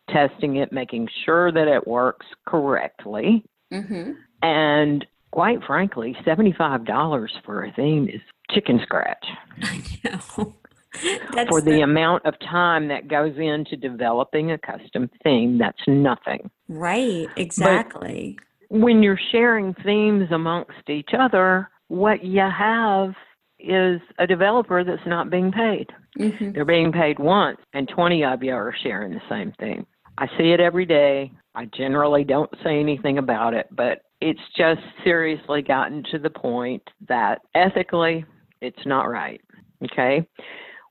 testing 0.10 0.56
it, 0.56 0.72
making 0.74 1.08
sure 1.24 1.52
that 1.52 1.68
it 1.68 1.88
works 1.88 2.26
correctly. 2.48 3.46
Mm-hmm. 3.72 4.14
And 4.42 5.06
quite 5.32 5.64
frankly, 5.66 6.18
$75 6.26 7.28
for 7.46 7.64
a 7.64 7.72
theme 7.74 8.10
is 8.10 8.22
chicken 8.50 8.80
scratch 8.84 9.26
I 9.62 9.82
know. 10.04 10.56
That's 11.34 11.50
for 11.50 11.62
the 11.62 11.82
amount 11.82 12.26
of 12.26 12.34
time 12.40 12.88
that 12.90 13.08
goes 13.08 13.36
into 13.38 13.78
developing 13.78 14.52
a 14.52 14.58
custom 14.58 15.10
theme. 15.24 15.58
That's 15.60 15.82
nothing. 15.88 16.50
right. 16.68 17.28
Exactly. 17.38 18.38
When 18.74 19.04
you're 19.04 19.20
sharing 19.32 19.76
themes 19.86 20.30
amongst 20.32 20.90
each 20.90 21.12
other, 21.16 21.70
what 21.90 22.24
you 22.24 22.42
have 22.42 23.14
is 23.60 24.02
a 24.18 24.26
developer 24.26 24.84
that's 24.84 25.06
not 25.06 25.30
being 25.30 25.52
paid. 25.52 25.92
mm-hmm. 26.18 26.54
They're 26.54 26.66
being 26.66 26.92
paid 26.92 27.20
once, 27.20 27.60
and 27.74 27.88
20 27.88 28.24
of 28.24 28.42
you 28.42 28.52
are 28.52 28.74
sharing 28.82 29.14
the 29.14 29.22
same 29.30 29.54
theme. 29.60 29.86
I 30.18 30.26
see 30.40 30.54
it 30.54 30.60
every 30.60 30.88
day. 30.88 31.32
I 31.54 31.66
generally 31.66 32.24
don't 32.24 32.50
say 32.64 32.80
anything 32.80 33.20
about 33.20 33.54
it, 33.54 33.68
but 33.70 34.02
it's 34.22 34.42
just 34.58 34.82
seriously 35.04 35.62
gotten 35.62 36.04
to 36.10 36.18
the 36.18 36.32
point 36.32 36.82
that 37.08 37.42
ethically, 37.54 38.26
it's 38.60 38.86
not 38.88 39.04
right. 39.04 39.40
Okay? 39.84 40.28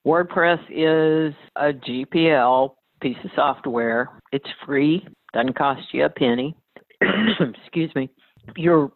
WordPress 0.06 0.60
is 0.70 1.34
a 1.56 1.72
GPL 1.72 2.74
piece 3.00 3.16
of 3.24 3.30
software. 3.34 4.08
It's 4.30 4.48
free, 4.64 5.04
doesn't 5.34 5.58
cost 5.58 5.82
you 5.92 6.04
a 6.04 6.08
penny. 6.08 6.54
Excuse 7.64 7.94
me. 7.94 8.10
Your 8.56 8.92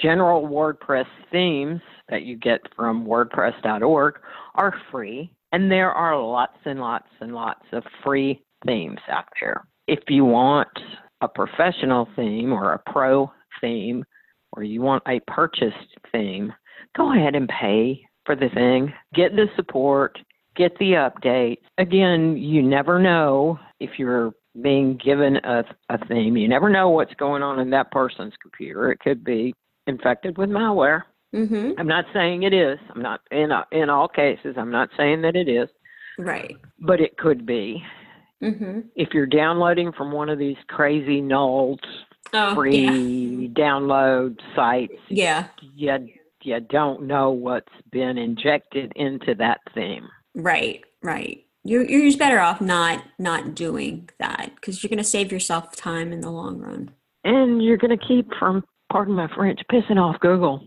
general 0.00 0.46
WordPress 0.46 1.06
themes 1.30 1.80
that 2.08 2.22
you 2.22 2.36
get 2.36 2.60
from 2.76 3.06
WordPress.org 3.06 4.14
are 4.54 4.74
free, 4.90 5.32
and 5.52 5.70
there 5.70 5.90
are 5.90 6.20
lots 6.20 6.58
and 6.64 6.80
lots 6.80 7.08
and 7.20 7.34
lots 7.34 7.64
of 7.72 7.82
free 8.04 8.42
themes 8.66 8.98
out 9.10 9.26
there. 9.40 9.66
If 9.86 10.00
you 10.08 10.24
want 10.24 10.68
a 11.20 11.28
professional 11.28 12.08
theme 12.16 12.52
or 12.52 12.74
a 12.74 12.90
pro 12.90 13.30
theme, 13.60 14.04
or 14.52 14.62
you 14.62 14.80
want 14.80 15.02
a 15.06 15.20
purchased 15.26 15.96
theme, 16.12 16.52
go 16.96 17.12
ahead 17.14 17.34
and 17.34 17.48
pay 17.48 18.02
for 18.24 18.36
the 18.36 18.48
thing. 18.54 18.92
Get 19.14 19.34
the 19.36 19.46
support, 19.56 20.18
get 20.56 20.76
the 20.78 20.92
updates. 20.92 21.62
Again, 21.78 22.36
you 22.36 22.62
never 22.62 22.98
know 22.98 23.58
if 23.80 23.98
you're 23.98 24.32
being 24.62 24.96
given 25.02 25.36
a, 25.36 25.64
a 25.88 25.98
theme. 26.06 26.36
You 26.36 26.48
never 26.48 26.68
know 26.68 26.88
what's 26.90 27.14
going 27.14 27.42
on 27.42 27.58
in 27.60 27.70
that 27.70 27.90
person's 27.90 28.34
computer. 28.40 28.90
It 28.92 29.00
could 29.00 29.24
be 29.24 29.54
infected 29.86 30.36
with 30.38 30.50
malware. 30.50 31.02
Mm-hmm. 31.34 31.72
I'm 31.78 31.86
not 31.86 32.06
saying 32.12 32.42
it 32.44 32.54
is. 32.54 32.78
I'm 32.94 33.02
not 33.02 33.20
in 33.30 33.50
a, 33.52 33.66
in 33.72 33.90
all 33.90 34.08
cases. 34.08 34.54
I'm 34.58 34.70
not 34.70 34.88
saying 34.96 35.22
that 35.22 35.36
it 35.36 35.48
is, 35.48 35.68
Right. 36.18 36.56
but 36.80 37.00
it 37.00 37.16
could 37.18 37.44
be. 37.44 37.82
Mm-hmm. 38.42 38.80
If 38.96 39.10
you're 39.12 39.26
downloading 39.26 39.92
from 39.92 40.12
one 40.12 40.28
of 40.28 40.38
these 40.38 40.56
crazy 40.68 41.20
nulls 41.20 41.78
Oh, 42.34 42.48
yeah. 42.50 42.54
free 42.54 43.50
download 43.54 44.38
sites, 44.54 44.92
Yeah. 45.08 45.48
you 45.74 46.08
you 46.42 46.60
don't 46.60 47.02
know 47.02 47.30
what's 47.30 47.72
been 47.90 48.16
injected 48.16 48.92
into 48.96 49.34
that 49.36 49.60
theme. 49.74 50.06
Right. 50.34 50.82
Right. 51.02 51.44
You're 51.68 51.84
you're 51.84 52.06
just 52.06 52.18
better 52.18 52.40
off 52.40 52.62
not 52.62 53.04
not 53.18 53.54
doing 53.54 54.08
that 54.18 54.52
because 54.54 54.82
you're 54.82 54.88
going 54.88 54.98
to 54.98 55.04
save 55.04 55.30
yourself 55.30 55.76
time 55.76 56.12
in 56.14 56.22
the 56.22 56.30
long 56.30 56.58
run. 56.58 56.90
And 57.24 57.62
you're 57.62 57.76
going 57.76 57.96
to 57.96 58.06
keep 58.06 58.30
from, 58.38 58.64
pardon 58.90 59.14
my 59.14 59.28
French, 59.34 59.60
pissing 59.70 60.00
off 60.00 60.18
Google. 60.20 60.66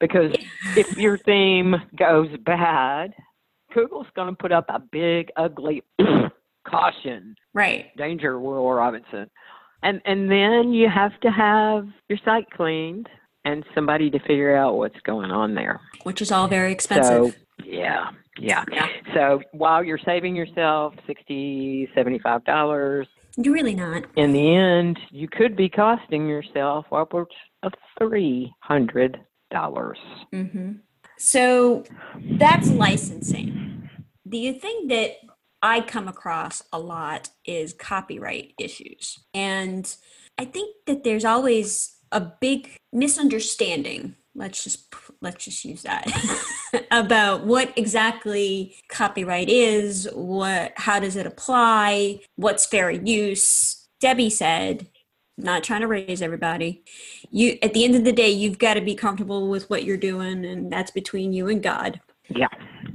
Because 0.00 0.34
if 0.76 0.96
your 0.96 1.18
theme 1.18 1.74
goes 1.96 2.28
bad, 2.44 3.12
Google's 3.74 4.06
going 4.16 4.28
to 4.28 4.36
put 4.36 4.50
up 4.50 4.64
a 4.68 4.78
big, 4.78 5.30
ugly 5.36 5.82
caution, 6.66 7.34
Right. 7.52 7.94
danger, 7.96 8.40
Will 8.40 8.70
Robinson. 8.72 9.28
And, 9.82 10.00
and 10.06 10.30
then 10.30 10.72
you 10.72 10.88
have 10.88 11.18
to 11.20 11.30
have 11.30 11.86
your 12.08 12.18
site 12.24 12.48
cleaned 12.50 13.08
and 13.44 13.62
somebody 13.74 14.10
to 14.10 14.18
figure 14.20 14.56
out 14.56 14.76
what's 14.76 14.98
going 15.04 15.30
on 15.30 15.54
there. 15.54 15.80
Which 16.04 16.22
is 16.22 16.32
all 16.32 16.48
very 16.48 16.72
expensive. 16.72 17.34
So, 17.34 17.40
yeah, 17.62 18.10
yeah. 18.38 18.64
Yeah. 18.72 18.88
So 19.14 19.40
while 19.52 19.84
you're 19.84 19.98
saving 19.98 20.34
yourself 20.36 20.94
60 21.06 21.88
$75, 21.96 23.06
You're 23.36 23.54
really 23.54 23.74
not. 23.74 24.04
in 24.16 24.32
the 24.32 24.54
end, 24.54 24.98
you 25.10 25.28
could 25.28 25.56
be 25.56 25.68
costing 25.68 26.28
yourself 26.28 26.86
upwards 26.92 27.34
of 27.62 27.72
three 27.98 28.52
hundred 28.60 29.20
dollars. 29.50 29.98
Mm-hmm. 30.32 30.72
So 31.18 31.84
that's 32.32 32.68
licensing. 32.70 33.88
The 34.26 34.52
thing 34.54 34.88
that 34.88 35.12
I 35.62 35.80
come 35.80 36.08
across 36.08 36.62
a 36.72 36.78
lot 36.78 37.30
is 37.46 37.72
copyright 37.72 38.52
issues. 38.58 39.18
And 39.32 39.94
I 40.38 40.44
think 40.44 40.74
that 40.86 41.04
there's 41.04 41.24
always 41.24 41.96
a 42.12 42.20
big 42.20 42.76
misunderstanding. 42.92 44.16
Let's 44.34 44.62
just 44.64 44.92
let's 45.20 45.44
just 45.44 45.64
use 45.64 45.82
that 45.82 46.04
about 46.90 47.44
what 47.44 47.72
exactly 47.76 48.76
copyright 48.88 49.48
is, 49.48 50.08
what 50.12 50.72
how 50.76 51.00
does 51.00 51.16
it 51.16 51.26
apply, 51.26 52.20
what's 52.36 52.66
fair 52.66 52.90
use. 52.90 53.88
Debbie 54.00 54.30
said, 54.30 54.88
not 55.36 55.64
trying 55.64 55.80
to 55.80 55.88
raise 55.88 56.22
everybody. 56.22 56.84
You 57.30 57.58
at 57.62 57.74
the 57.74 57.84
end 57.84 57.94
of 57.94 58.04
the 58.04 58.12
day, 58.12 58.30
you've 58.30 58.58
got 58.58 58.74
to 58.74 58.80
be 58.80 58.94
comfortable 58.94 59.48
with 59.48 59.68
what 59.68 59.84
you're 59.84 59.96
doing 59.96 60.44
and 60.44 60.72
that's 60.72 60.90
between 60.90 61.32
you 61.32 61.48
and 61.48 61.62
God. 61.62 62.00
Yeah, 62.28 62.48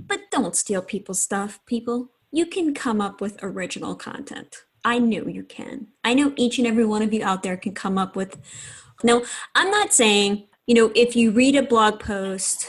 But 0.08 0.22
don't 0.32 0.56
steal 0.56 0.82
people's 0.82 1.22
stuff, 1.22 1.60
people. 1.68 2.10
You 2.32 2.48
can 2.48 2.74
come 2.74 3.00
up 3.00 3.22
with 3.22 3.38
original 3.44 3.96
content. 3.96 4.64
I 4.84 4.98
know 4.98 5.28
you 5.28 5.44
can. 5.44 5.88
I 6.04 6.14
know 6.14 6.34
each 6.36 6.58
and 6.58 6.66
every 6.66 6.86
one 6.86 7.02
of 7.02 7.14
you 7.14 7.24
out 7.24 7.44
there 7.44 7.58
can 7.58 7.74
come 7.74 7.98
up 7.98 8.16
with. 8.16 8.38
No, 9.04 9.24
I'm 9.54 9.70
not 9.70 9.94
saying, 9.94 10.48
you 10.66 10.74
know, 10.74 10.92
if 10.96 11.16
you 11.16 11.32
read 11.32 11.56
a 11.56 11.62
blog 11.64 12.00
post 12.00 12.68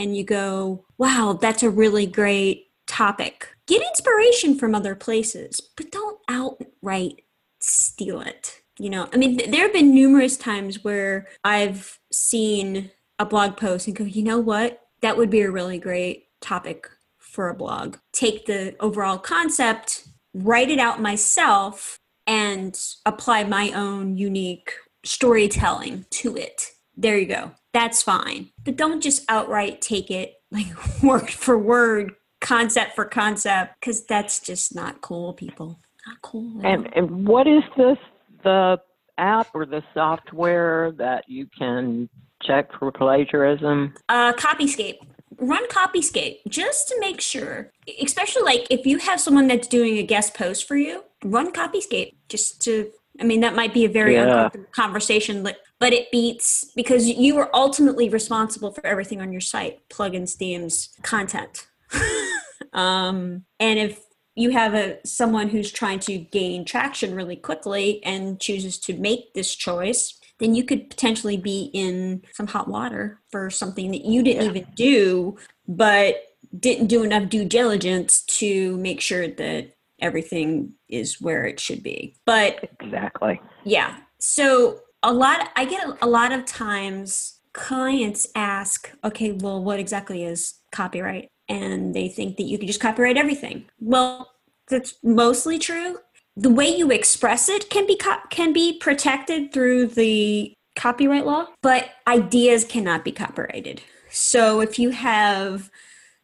and 0.00 0.16
you 0.16 0.24
go, 0.24 0.86
wow, 0.96 1.38
that's 1.38 1.62
a 1.62 1.68
really 1.68 2.06
great 2.06 2.68
topic, 2.86 3.48
get 3.66 3.82
inspiration 3.82 4.58
from 4.58 4.74
other 4.74 4.94
places, 4.94 5.60
but 5.76 5.92
don't 5.92 6.18
outright 6.28 7.22
steal 7.60 8.22
it. 8.22 8.62
You 8.78 8.88
know, 8.88 9.08
I 9.12 9.18
mean, 9.18 9.36
th- 9.36 9.50
there 9.50 9.62
have 9.62 9.74
been 9.74 9.94
numerous 9.94 10.38
times 10.38 10.82
where 10.82 11.28
I've 11.44 11.98
seen 12.10 12.90
a 13.18 13.26
blog 13.26 13.58
post 13.58 13.86
and 13.86 13.94
go, 13.94 14.04
you 14.04 14.22
know 14.22 14.38
what? 14.38 14.80
That 15.02 15.18
would 15.18 15.28
be 15.28 15.42
a 15.42 15.50
really 15.50 15.78
great 15.78 16.28
topic 16.40 16.88
for 17.18 17.50
a 17.50 17.54
blog. 17.54 17.98
Take 18.12 18.46
the 18.46 18.74
overall 18.80 19.18
concept, 19.18 20.08
write 20.32 20.70
it 20.70 20.78
out 20.78 21.00
myself, 21.00 21.98
and 22.26 22.80
apply 23.04 23.44
my 23.44 23.70
own 23.72 24.16
unique 24.16 24.72
storytelling 25.04 26.06
to 26.10 26.36
it. 26.36 26.70
There 26.96 27.18
you 27.18 27.26
go. 27.26 27.52
That's 27.72 28.02
fine. 28.02 28.50
But 28.64 28.76
don't 28.76 29.00
just 29.02 29.24
outright 29.28 29.80
take 29.80 30.10
it 30.10 30.34
like 30.50 30.66
word 31.02 31.30
for 31.30 31.56
word, 31.58 32.12
concept 32.40 32.94
for 32.94 33.04
concept, 33.04 33.74
because 33.80 34.04
that's 34.06 34.40
just 34.40 34.74
not 34.74 35.00
cool, 35.00 35.32
people. 35.34 35.78
Not 36.06 36.20
cool. 36.22 36.60
And 36.64 36.88
and 36.96 37.26
what 37.26 37.46
is 37.46 37.62
this 37.76 37.98
the 38.42 38.80
app 39.18 39.48
or 39.54 39.66
the 39.66 39.82
software 39.94 40.92
that 40.92 41.24
you 41.28 41.46
can 41.56 42.08
check 42.42 42.70
for 42.78 42.90
plagiarism? 42.90 43.94
Uh, 44.08 44.32
Copyscape. 44.32 44.96
Run 45.38 45.66
Copyscape 45.68 46.38
just 46.48 46.88
to 46.88 46.96
make 47.00 47.20
sure, 47.20 47.70
especially 48.02 48.42
like 48.42 48.66
if 48.70 48.84
you 48.84 48.98
have 48.98 49.20
someone 49.20 49.46
that's 49.46 49.68
doing 49.68 49.96
a 49.98 50.02
guest 50.02 50.34
post 50.34 50.66
for 50.68 50.76
you, 50.76 51.04
run 51.24 51.52
Copyscape 51.52 52.14
just 52.28 52.60
to. 52.62 52.90
I 53.20 53.24
mean, 53.24 53.40
that 53.40 53.54
might 53.54 53.74
be 53.74 53.84
a 53.84 53.88
very 53.88 54.14
Yeah. 54.14 54.24
uncomfortable 54.24 54.66
conversation, 54.72 55.42
but 55.42 55.58
but 55.80 55.92
it 55.92 56.10
beats 56.12 56.70
because 56.76 57.08
you 57.08 57.38
are 57.38 57.50
ultimately 57.54 58.08
responsible 58.08 58.70
for 58.72 58.86
everything 58.86 59.20
on 59.20 59.32
your 59.32 59.40
site, 59.40 59.80
plugins, 59.88 60.34
themes, 60.34 60.90
content. 61.02 61.66
um, 62.72 63.44
and 63.58 63.78
if 63.78 64.00
you 64.36 64.50
have 64.50 64.74
a 64.74 64.98
someone 65.04 65.48
who's 65.48 65.72
trying 65.72 65.98
to 65.98 66.18
gain 66.18 66.64
traction 66.64 67.14
really 67.14 67.36
quickly 67.36 68.02
and 68.04 68.38
chooses 68.40 68.78
to 68.78 68.94
make 68.96 69.34
this 69.34 69.54
choice 69.54 70.16
then 70.38 70.54
you 70.54 70.64
could 70.64 70.88
potentially 70.88 71.36
be 71.36 71.70
in 71.74 72.22
some 72.32 72.46
hot 72.46 72.66
water 72.68 73.20
for 73.30 73.50
something 73.50 73.90
that 73.90 74.04
you 74.06 74.22
didn't 74.22 74.44
Yeah. 74.44 74.50
even 74.50 74.66
do 74.74 75.36
but 75.68 76.14
didn't 76.58 76.86
do 76.86 77.02
enough 77.02 77.28
due 77.28 77.44
diligence 77.44 78.22
to 78.22 78.76
make 78.78 79.00
sure 79.02 79.26
that 79.28 79.74
everything 80.00 80.74
is 80.88 81.20
where 81.20 81.44
it 81.44 81.58
should 81.60 81.82
be 81.82 82.14
but 82.24 82.70
Exactly. 82.80 83.40
yeah. 83.64 83.96
So 84.20 84.78
a 85.02 85.12
lot, 85.12 85.50
I 85.56 85.64
get 85.64 85.86
a, 86.02 86.06
lot 86.06 86.32
of 86.32 86.44
times 86.44 87.40
clients 87.52 88.26
ask, 88.34 88.90
okay, 89.02 89.32
well, 89.32 89.62
what 89.62 89.80
exactly 89.80 90.24
is 90.24 90.54
copyright? 90.72 91.28
And 91.48 91.94
they 91.94 92.08
think 92.08 92.36
that 92.36 92.44
you 92.44 92.58
can 92.58 92.66
just 92.66 92.80
copyright 92.80 93.16
everything. 93.16 93.64
Well, 93.80 94.30
that's 94.68 94.94
mostly 95.02 95.58
true. 95.58 95.98
The 96.36 96.50
way 96.50 96.68
you 96.68 96.90
express 96.90 97.48
it 97.48 97.70
can 97.70 97.86
be 97.86 97.96
co- 97.96 98.20
can 98.30 98.52
be 98.52 98.78
protected 98.78 99.52
through 99.52 99.88
the 99.88 100.54
copyright 100.76 101.26
law, 101.26 101.46
but 101.60 101.90
ideas 102.06 102.64
cannot 102.64 103.04
be 103.04 103.10
copyrighted. 103.10 103.82
So 104.10 104.60
if 104.60 104.78
you 104.78 104.90
have 104.90 105.70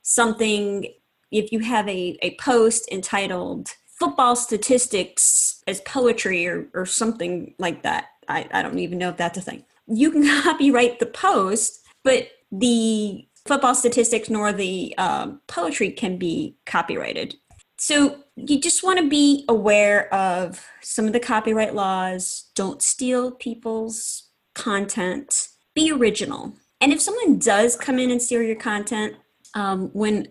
something 0.03 0.87
if 1.33 1.51
you 1.51 1.59
have 1.59 1.89
a, 1.89 2.17
a 2.23 2.37
post 2.37 2.89
entitled 2.93 3.71
football 3.99 4.37
statistics 4.37 5.63
as 5.67 5.81
poetry 5.81 6.47
or, 6.47 6.69
or 6.73 6.87
something 6.87 7.55
like 7.59 7.83
that 7.83 8.07
I, 8.29 8.49
I 8.53 8.63
don't 8.63 8.79
even 8.79 8.99
know 8.99 9.11
if 9.11 9.17
that's 9.17 9.39
a 9.39 9.43
thing. 9.43 9.65
You 9.87 10.11
can 10.11 10.27
copyright 10.43 10.99
the 10.99 11.07
post 11.07 11.83
but 12.07 12.29
the 12.53 13.27
football 13.47 13.75
statistics 13.75 14.31
nor 14.31 14.53
the 14.53 14.95
um, 14.97 15.41
poetry 15.49 15.91
can 15.91 16.19
be 16.19 16.57
copyrighted. 16.65 17.35
So 17.79 18.19
you 18.37 18.61
just 18.61 18.85
want 18.85 19.01
to 19.01 19.09
be 19.09 19.45
aware 19.49 20.13
of 20.15 20.65
some 20.83 21.07
of 21.07 21.13
the 21.13 21.19
copyright 21.19 21.75
laws. 21.75 22.49
Don't 22.55 22.81
steal 22.81 23.33
people's 23.33 24.31
content. 24.55 25.49
Be 25.75 25.91
original. 25.91 26.55
And 26.81 26.93
if 26.93 27.01
someone 27.01 27.41
does 27.41 27.75
come 27.75 27.99
in 27.99 28.13
and 28.13 28.23
steal 28.23 28.41
your 28.41 28.55
content 28.55 29.17
um, 29.55 29.91
when 29.93 30.29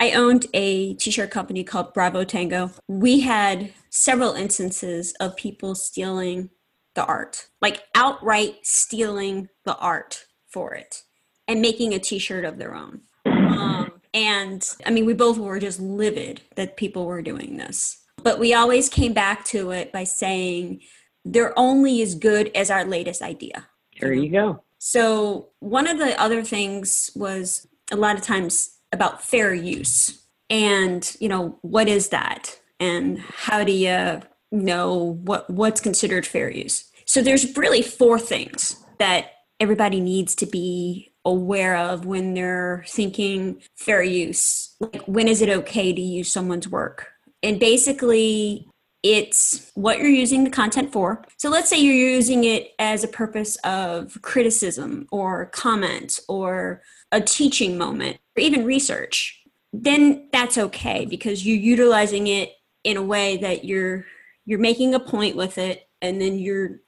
I 0.00 0.12
owned 0.12 0.46
a 0.52 0.94
t-shirt 0.94 1.30
company 1.30 1.64
called 1.64 1.94
Bravo 1.94 2.24
Tango. 2.24 2.70
We 2.88 3.20
had 3.20 3.72
several 3.90 4.32
instances 4.32 5.14
of 5.20 5.36
people 5.36 5.74
stealing 5.74 6.50
the 6.94 7.04
art, 7.04 7.46
like 7.60 7.84
outright 7.94 8.58
stealing 8.62 9.48
the 9.64 9.76
art 9.76 10.24
for 10.48 10.74
it 10.74 11.02
and 11.46 11.60
making 11.60 11.94
a 11.94 11.98
t-shirt 11.98 12.44
of 12.44 12.58
their 12.58 12.74
own. 12.74 13.00
Um, 13.26 13.92
and 14.12 14.68
I 14.84 14.90
mean, 14.90 15.06
we 15.06 15.14
both 15.14 15.38
were 15.38 15.58
just 15.58 15.80
livid 15.80 16.42
that 16.56 16.76
people 16.76 17.06
were 17.06 17.22
doing 17.22 17.56
this. 17.56 17.98
But 18.22 18.38
we 18.38 18.54
always 18.54 18.88
came 18.88 19.12
back 19.12 19.44
to 19.46 19.70
it 19.70 19.92
by 19.92 20.04
saying 20.04 20.82
they're 21.24 21.58
only 21.58 22.02
as 22.02 22.14
good 22.14 22.50
as 22.54 22.70
our 22.70 22.84
latest 22.84 23.22
idea. 23.22 23.66
There 24.00 24.12
you 24.12 24.30
go. 24.30 24.62
So, 24.78 25.50
one 25.58 25.86
of 25.86 25.98
the 25.98 26.18
other 26.20 26.42
things 26.42 27.10
was 27.14 27.66
a 27.90 27.96
lot 27.96 28.16
of 28.16 28.22
times 28.22 28.78
about 28.92 29.22
fair 29.22 29.52
use. 29.52 30.22
And, 30.48 31.16
you 31.20 31.28
know, 31.28 31.58
what 31.62 31.88
is 31.88 32.08
that? 32.08 32.58
And 32.78 33.18
how 33.18 33.62
do 33.62 33.72
you 33.72 34.22
know 34.52 35.18
what 35.22 35.48
what's 35.50 35.80
considered 35.80 36.26
fair 36.26 36.50
use? 36.50 36.90
So 37.04 37.22
there's 37.22 37.56
really 37.56 37.82
four 37.82 38.18
things 38.18 38.76
that 38.98 39.32
everybody 39.58 40.00
needs 40.00 40.34
to 40.36 40.46
be 40.46 41.12
aware 41.24 41.76
of 41.76 42.06
when 42.06 42.34
they're 42.34 42.84
thinking 42.88 43.60
fair 43.76 44.02
use. 44.02 44.74
Like 44.80 45.02
when 45.02 45.28
is 45.28 45.42
it 45.42 45.48
okay 45.50 45.92
to 45.92 46.00
use 46.00 46.32
someone's 46.32 46.68
work? 46.68 47.08
And 47.42 47.60
basically 47.60 48.68
it's 49.02 49.70
what 49.74 49.98
you're 49.98 50.08
using 50.08 50.44
the 50.44 50.50
content 50.50 50.92
for. 50.92 51.24
So 51.38 51.48
let's 51.48 51.70
say 51.70 51.78
you're 51.78 51.94
using 51.94 52.44
it 52.44 52.72
as 52.78 53.02
a 53.02 53.08
purpose 53.08 53.56
of 53.64 54.20
criticism 54.22 55.06
or 55.10 55.46
comment 55.46 56.20
or 56.28 56.82
a 57.12 57.20
teaching 57.20 57.78
moment 57.78 58.18
or 58.36 58.42
even 58.42 58.64
research. 58.64 59.42
Then 59.72 60.28
that's 60.32 60.58
okay 60.58 61.06
because 61.06 61.46
you're 61.46 61.56
utilizing 61.56 62.26
it 62.26 62.52
in 62.84 62.96
a 62.96 63.02
way 63.02 63.36
that 63.38 63.64
you're 63.64 64.04
you're 64.44 64.58
making 64.58 64.94
a 64.94 65.00
point 65.00 65.36
with 65.36 65.58
it 65.58 65.88
and 66.02 66.20
then 66.20 66.38
you're 66.38 66.80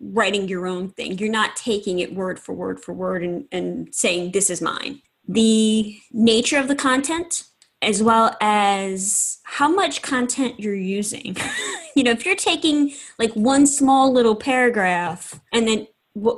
writing 0.00 0.48
your 0.48 0.66
own 0.66 0.90
thing. 0.90 1.18
You're 1.18 1.30
not 1.30 1.56
taking 1.56 1.98
it 2.00 2.14
word 2.14 2.38
for 2.38 2.52
word 2.52 2.80
for 2.80 2.92
word 2.92 3.22
and, 3.22 3.46
and 3.52 3.94
saying 3.94 4.32
this 4.32 4.50
is 4.50 4.60
mine. 4.60 5.00
The 5.28 5.98
nature 6.12 6.58
of 6.58 6.68
the 6.68 6.76
content 6.76 7.44
as 7.82 8.02
well 8.02 8.36
as 8.40 9.38
how 9.44 9.68
much 9.68 10.02
content 10.02 10.58
you're 10.58 10.74
using. 10.74 11.36
you 11.96 12.02
know, 12.02 12.10
if 12.10 12.24
you're 12.24 12.34
taking 12.34 12.92
like 13.18 13.32
one 13.32 13.66
small 13.66 14.12
little 14.12 14.36
paragraph 14.36 15.38
and 15.52 15.68
then 15.68 15.86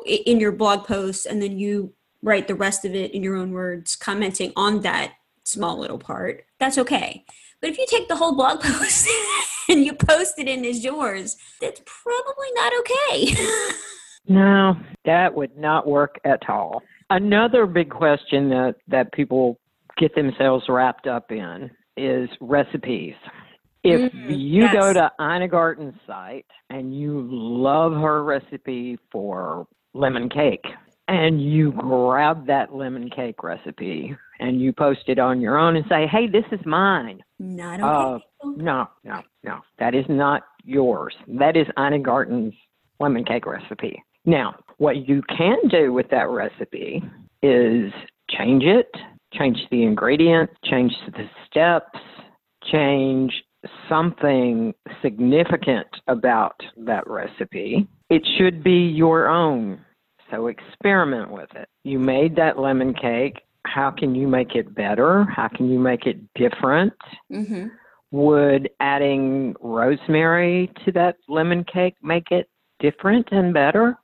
in 0.06 0.40
your 0.40 0.52
blog 0.52 0.84
post 0.84 1.26
and 1.26 1.40
then 1.40 1.58
you 1.58 1.92
write 2.22 2.48
the 2.48 2.54
rest 2.54 2.84
of 2.84 2.94
it 2.94 3.12
in 3.12 3.22
your 3.22 3.36
own 3.36 3.52
words 3.52 3.94
commenting 3.94 4.52
on 4.56 4.80
that 4.80 5.12
small 5.44 5.78
little 5.78 5.98
part, 5.98 6.44
that's 6.58 6.78
okay. 6.78 7.24
But 7.60 7.70
if 7.70 7.78
you 7.78 7.86
take 7.88 8.08
the 8.08 8.16
whole 8.16 8.34
blog 8.34 8.60
post 8.62 9.08
and 9.70 9.84
you 9.84 9.94
post 9.94 10.34
it 10.38 10.48
in 10.48 10.64
as 10.64 10.84
yours, 10.84 11.36
that's 11.60 11.80
probably 11.84 12.48
not 12.54 12.72
okay. 12.80 13.34
No, 14.30 14.74
that 15.06 15.34
would 15.34 15.56
not 15.56 15.86
work 15.86 16.16
at 16.24 16.42
all. 16.50 16.82
Another 17.08 17.64
big 17.64 17.88
question 17.88 18.50
that, 18.50 18.74
that 18.86 19.10
people 19.14 19.58
get 19.96 20.14
themselves 20.14 20.66
wrapped 20.68 21.06
up 21.06 21.32
in 21.32 21.70
is 21.96 22.28
recipes. 22.42 23.14
If 23.84 24.12
Mm, 24.12 24.38
you 24.38 24.64
yes. 24.64 24.74
go 24.74 24.92
to 24.92 25.10
Ina 25.18 25.48
Garten's 25.48 25.94
site 26.06 26.44
and 26.68 26.94
you 26.94 27.26
love 27.30 27.92
her 27.92 28.22
recipe 28.22 28.98
for 29.10 29.66
lemon 29.94 30.28
cake, 30.28 30.66
and 31.06 31.40
you 31.42 31.72
grab 31.72 32.46
that 32.48 32.74
lemon 32.74 33.08
cake 33.08 33.42
recipe 33.42 34.14
and 34.40 34.60
you 34.60 34.74
post 34.74 35.04
it 35.06 35.18
on 35.18 35.40
your 35.40 35.56
own 35.56 35.76
and 35.76 35.86
say, 35.88 36.06
hey, 36.06 36.26
this 36.26 36.44
is 36.52 36.60
mine. 36.66 37.22
not 37.38 37.80
Uh, 37.80 38.16
okay. 38.16 38.62
no, 38.62 38.86
no, 39.04 39.22
no. 39.48 39.60
That 39.78 39.94
is 39.94 40.04
not 40.08 40.42
yours. 40.64 41.14
That 41.26 41.56
is 41.56 41.66
Ina 41.78 42.00
Garten's 42.00 42.54
lemon 43.00 43.24
cake 43.24 43.46
recipe. 43.46 44.02
Now, 44.26 44.56
what 44.76 45.08
you 45.08 45.22
can 45.36 45.56
do 45.70 45.92
with 45.92 46.08
that 46.10 46.28
recipe 46.28 47.02
is 47.42 47.92
change 48.28 48.64
it, 48.64 48.90
change 49.32 49.58
the 49.70 49.84
ingredients, 49.84 50.52
change 50.64 50.92
the 51.06 51.24
steps, 51.46 51.98
change 52.70 53.32
something 53.88 54.74
significant 55.02 55.88
about 56.08 56.60
that 56.76 57.06
recipe. 57.06 57.88
It 58.10 58.26
should 58.36 58.62
be 58.62 58.86
your 58.86 59.28
own. 59.28 59.80
So 60.30 60.48
experiment 60.48 61.30
with 61.30 61.48
it. 61.54 61.68
You 61.84 61.98
made 61.98 62.36
that 62.36 62.58
lemon 62.58 62.92
cake. 62.92 63.40
How 63.64 63.90
can 63.90 64.14
you 64.14 64.28
make 64.28 64.54
it 64.54 64.74
better? 64.74 65.24
How 65.24 65.48
can 65.48 65.70
you 65.70 65.78
make 65.78 66.04
it 66.04 66.18
different? 66.34 66.92
hmm 67.30 67.68
Would 68.10 68.70
adding 68.80 69.54
rosemary 69.60 70.70
to 70.84 70.92
that 70.92 71.16
lemon 71.28 71.64
cake 71.64 71.96
make 72.02 72.30
it 72.30 72.48
different 72.80 73.28
and 73.32 73.52
better? 73.52 73.96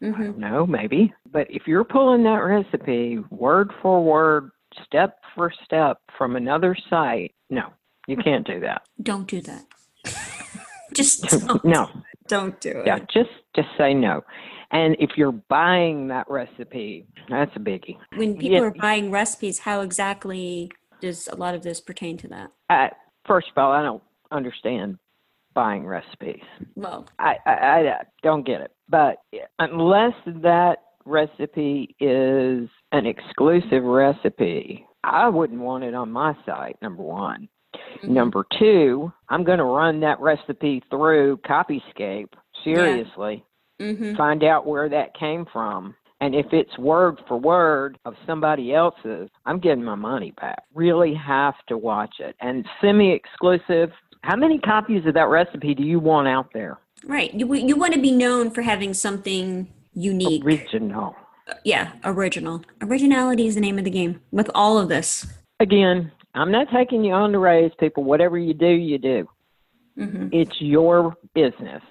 hmm 0.00 0.32
No, 0.36 0.66
maybe. 0.66 1.12
But 1.30 1.46
if 1.50 1.62
you're 1.66 1.84
pulling 1.84 2.24
that 2.24 2.38
recipe 2.44 3.18
word 3.30 3.70
for 3.80 4.02
word, 4.04 4.50
step 4.84 5.18
for 5.34 5.52
step 5.64 5.98
from 6.18 6.36
another 6.36 6.76
site, 6.90 7.34
no, 7.50 7.68
you 8.08 8.16
can't 8.16 8.46
do 8.46 8.58
that. 8.60 8.82
Don't 9.02 9.28
do 9.28 9.40
that. 9.42 9.66
Just 10.94 11.30
don't, 11.46 11.64
No, 11.64 11.88
don't 12.28 12.60
do 12.60 12.70
it. 12.70 12.86
yeah, 12.86 12.98
just 13.12 13.30
just 13.56 13.68
say 13.78 13.94
no. 13.94 14.22
And 14.72 14.96
if 14.98 15.10
you're 15.16 15.32
buying 15.32 16.08
that 16.08 16.26
recipe, 16.28 17.06
that's 17.30 17.50
a 17.56 17.58
biggie. 17.58 17.96
When 18.16 18.36
people 18.36 18.58
Yeah. 18.58 18.64
are 18.64 18.70
buying 18.70 19.10
recipes, 19.10 19.60
how 19.60 19.80
exactly 19.82 20.70
does 21.00 21.28
a 21.28 21.36
lot 21.36 21.54
of 21.54 21.62
this 21.62 21.80
pertain 21.80 22.16
to 22.18 22.28
that? 22.28 22.52
I, 22.68 22.90
first 23.26 23.48
of 23.54 23.62
all, 23.62 23.72
I 23.72 23.82
don't 23.82 24.02
understand 24.30 24.98
buying 25.54 25.86
recipes. 25.86 26.42
Well, 26.76 27.06
I, 27.18 27.36
I, 27.46 27.50
I 27.50 27.96
don't 28.22 28.46
get 28.46 28.60
it. 28.60 28.72
But 28.88 29.16
unless 29.58 30.14
that 30.26 30.76
recipe 31.04 31.94
is 32.00 32.68
an 32.92 33.06
exclusive 33.06 33.82
recipe, 33.82 34.86
I 35.04 35.28
wouldn't 35.28 35.60
want 35.60 35.84
it 35.84 35.94
on 35.94 36.10
my 36.10 36.34
site, 36.46 36.76
number 36.80 37.02
one. 37.02 37.48
Mm-hmm. 37.74 38.14
Number 38.14 38.44
two, 38.58 39.12
I'm 39.28 39.44
going 39.44 39.58
to 39.58 39.64
run 39.64 40.00
that 40.00 40.20
recipe 40.20 40.82
through 40.90 41.38
Copyscape 41.38 42.28
seriously, 42.64 43.44
yeah. 43.78 43.86
mm-hmm. 43.86 44.16
find 44.16 44.44
out 44.44 44.66
where 44.66 44.88
that 44.88 45.14
came 45.14 45.46
from. 45.52 45.94
And 46.22 46.36
if 46.36 46.46
it's 46.52 46.78
word 46.78 47.20
for 47.26 47.36
word 47.36 47.98
of 48.04 48.14
somebody 48.28 48.72
else's, 48.72 49.28
I'm 49.44 49.58
getting 49.58 49.82
my 49.82 49.96
money 49.96 50.32
back. 50.40 50.62
Really 50.72 51.14
have 51.14 51.54
to 51.66 51.76
watch 51.76 52.14
it. 52.20 52.36
And 52.40 52.64
semi 52.80 53.12
exclusive, 53.12 53.90
how 54.22 54.36
many 54.36 54.60
copies 54.60 55.04
of 55.04 55.14
that 55.14 55.26
recipe 55.26 55.74
do 55.74 55.82
you 55.82 55.98
want 55.98 56.28
out 56.28 56.46
there? 56.54 56.78
Right. 57.04 57.34
You, 57.34 57.52
you 57.52 57.74
want 57.74 57.94
to 57.94 58.00
be 58.00 58.12
known 58.12 58.52
for 58.52 58.62
having 58.62 58.94
something 58.94 59.66
unique. 59.94 60.44
Original. 60.44 61.16
Yeah, 61.64 61.90
original. 62.04 62.62
Originality 62.80 63.48
is 63.48 63.56
the 63.56 63.60
name 63.60 63.76
of 63.76 63.84
the 63.84 63.90
game 63.90 64.20
with 64.30 64.48
all 64.54 64.78
of 64.78 64.88
this. 64.88 65.26
Again, 65.58 66.12
I'm 66.36 66.52
not 66.52 66.68
taking 66.72 67.02
you 67.02 67.14
on 67.14 67.32
to 67.32 67.40
raise 67.40 67.72
people. 67.80 68.04
Whatever 68.04 68.38
you 68.38 68.54
do, 68.54 68.68
you 68.68 68.98
do. 68.98 69.28
Mm-hmm. 69.98 70.28
It's 70.30 70.54
your 70.60 71.16
business. 71.34 71.82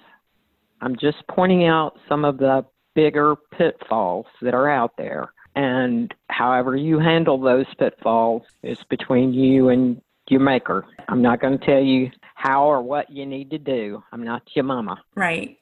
I'm 0.80 0.96
just 0.96 1.18
pointing 1.30 1.66
out 1.66 1.98
some 2.08 2.24
of 2.24 2.38
the 2.38 2.64
bigger 2.94 3.36
pitfalls 3.56 4.26
that 4.40 4.54
are 4.54 4.68
out 4.68 4.96
there. 4.96 5.32
And 5.54 6.12
however 6.28 6.76
you 6.76 6.98
handle 6.98 7.38
those 7.38 7.66
pitfalls 7.78 8.42
is 8.62 8.78
between 8.88 9.34
you 9.34 9.68
and 9.68 10.00
your 10.28 10.40
maker. 10.40 10.86
I'm 11.08 11.22
not 11.22 11.40
going 11.40 11.58
to 11.58 11.64
tell 11.64 11.82
you 11.82 12.10
how 12.34 12.64
or 12.64 12.82
what 12.82 13.10
you 13.10 13.26
need 13.26 13.50
to 13.50 13.58
do. 13.58 14.02
I'm 14.12 14.22
not 14.22 14.42
your 14.54 14.64
mama. 14.64 15.02
Right. 15.14 15.58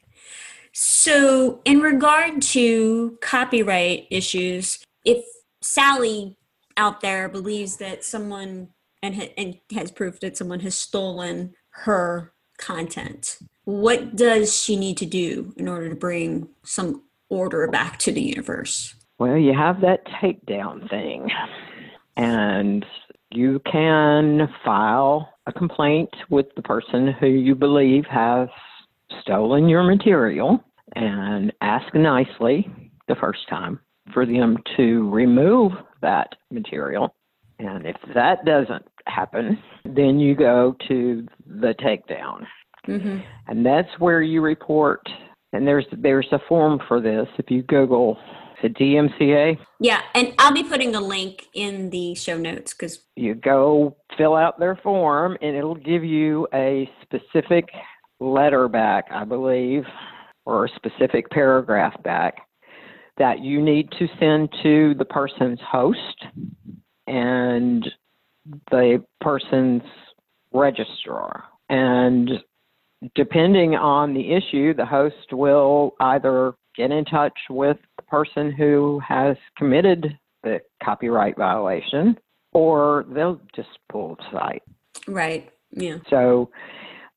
So, 0.72 1.60
in 1.64 1.80
regard 1.80 2.42
to 2.42 3.18
copyright 3.20 4.06
issues, 4.10 4.84
if 5.04 5.24
Sally 5.60 6.36
out 6.76 7.00
there 7.00 7.28
believes 7.28 7.78
that 7.78 8.04
someone 8.04 8.68
and, 9.02 9.16
ha- 9.16 9.34
and 9.36 9.58
has 9.74 9.90
proof 9.90 10.20
that 10.20 10.36
someone 10.36 10.60
has 10.60 10.76
stolen 10.76 11.54
her 11.70 12.32
content, 12.58 13.38
what 13.64 14.14
does 14.14 14.58
she 14.58 14.76
need 14.76 14.96
to 14.98 15.06
do 15.06 15.52
in 15.56 15.66
order 15.66 15.88
to 15.88 15.96
bring 15.96 16.48
some 16.62 17.02
order 17.30 17.66
back 17.68 17.98
to 18.00 18.12
the 18.12 18.20
universe? 18.20 18.94
Well, 19.18 19.36
you 19.36 19.54
have 19.54 19.80
that 19.80 20.06
takedown 20.06 20.88
thing, 20.90 21.30
and 22.16 22.84
you 23.30 23.60
can 23.70 24.48
file 24.64 25.32
a 25.46 25.52
complaint 25.52 26.10
with 26.28 26.46
the 26.56 26.62
person 26.62 27.12
who 27.18 27.26
you 27.28 27.54
believe 27.54 28.04
has 28.06 28.48
stolen 29.20 29.68
your 29.68 29.82
material 29.82 30.62
and 30.96 31.52
ask 31.60 31.94
nicely 31.94 32.70
the 33.08 33.14
first 33.16 33.48
time 33.48 33.80
for 34.12 34.26
them 34.26 34.58
to 34.76 35.08
remove 35.10 35.72
that 36.02 36.34
material. 36.50 37.14
And 37.58 37.86
if 37.86 37.96
that 38.14 38.44
doesn't 38.44 38.86
happen, 39.06 39.58
then 39.84 40.18
you 40.18 40.34
go 40.34 40.76
to 40.88 41.26
the 41.46 41.74
takedown. 41.74 42.46
Mm-hmm. 42.88 43.18
And 43.46 43.66
that's 43.66 43.90
where 43.98 44.22
you 44.22 44.40
report 44.40 45.06
and 45.52 45.66
there's 45.66 45.86
there's 45.92 46.28
a 46.32 46.40
form 46.48 46.80
for 46.86 47.00
this. 47.00 47.26
If 47.38 47.50
you 47.50 47.62
Google 47.62 48.18
the 48.62 48.68
DMCA. 48.68 49.58
Yeah, 49.80 50.02
and 50.14 50.34
I'll 50.38 50.52
be 50.52 50.64
putting 50.64 50.94
a 50.94 51.00
link 51.00 51.46
in 51.54 51.90
the 51.90 52.14
show 52.14 52.36
notes 52.36 52.74
because 52.74 53.00
you 53.16 53.34
go 53.34 53.96
fill 54.16 54.36
out 54.36 54.58
their 54.58 54.76
form, 54.76 55.36
and 55.40 55.56
it'll 55.56 55.74
give 55.74 56.04
you 56.04 56.46
a 56.52 56.90
specific 57.02 57.70
letter 58.20 58.68
back, 58.68 59.06
I 59.10 59.24
believe, 59.24 59.84
or 60.44 60.66
a 60.66 60.68
specific 60.76 61.30
paragraph 61.30 62.00
back 62.02 62.42
that 63.18 63.40
you 63.40 63.62
need 63.62 63.90
to 63.98 64.06
send 64.18 64.50
to 64.62 64.94
the 64.94 65.04
person's 65.04 65.60
host 65.66 66.24
and 67.06 67.88
the 68.70 69.04
person's 69.20 69.82
registrar. 70.52 71.44
And 71.68 72.30
depending 73.14 73.74
on 73.74 74.14
the 74.14 74.32
issue, 74.32 74.74
the 74.74 74.86
host 74.86 75.32
will 75.32 75.94
either 76.00 76.54
get 76.76 76.90
in 76.90 77.04
touch 77.04 77.38
with 77.48 77.78
the 77.96 78.02
person 78.04 78.52
who 78.52 79.00
has 79.06 79.36
committed 79.56 80.18
the 80.42 80.60
copyright 80.82 81.36
violation 81.36 82.18
or 82.52 83.06
they'll 83.10 83.40
just 83.54 83.68
pull 83.90 84.16
the 84.16 84.24
site. 84.32 84.62
Right. 85.06 85.50
Yeah. 85.70 85.98
So 86.08 86.50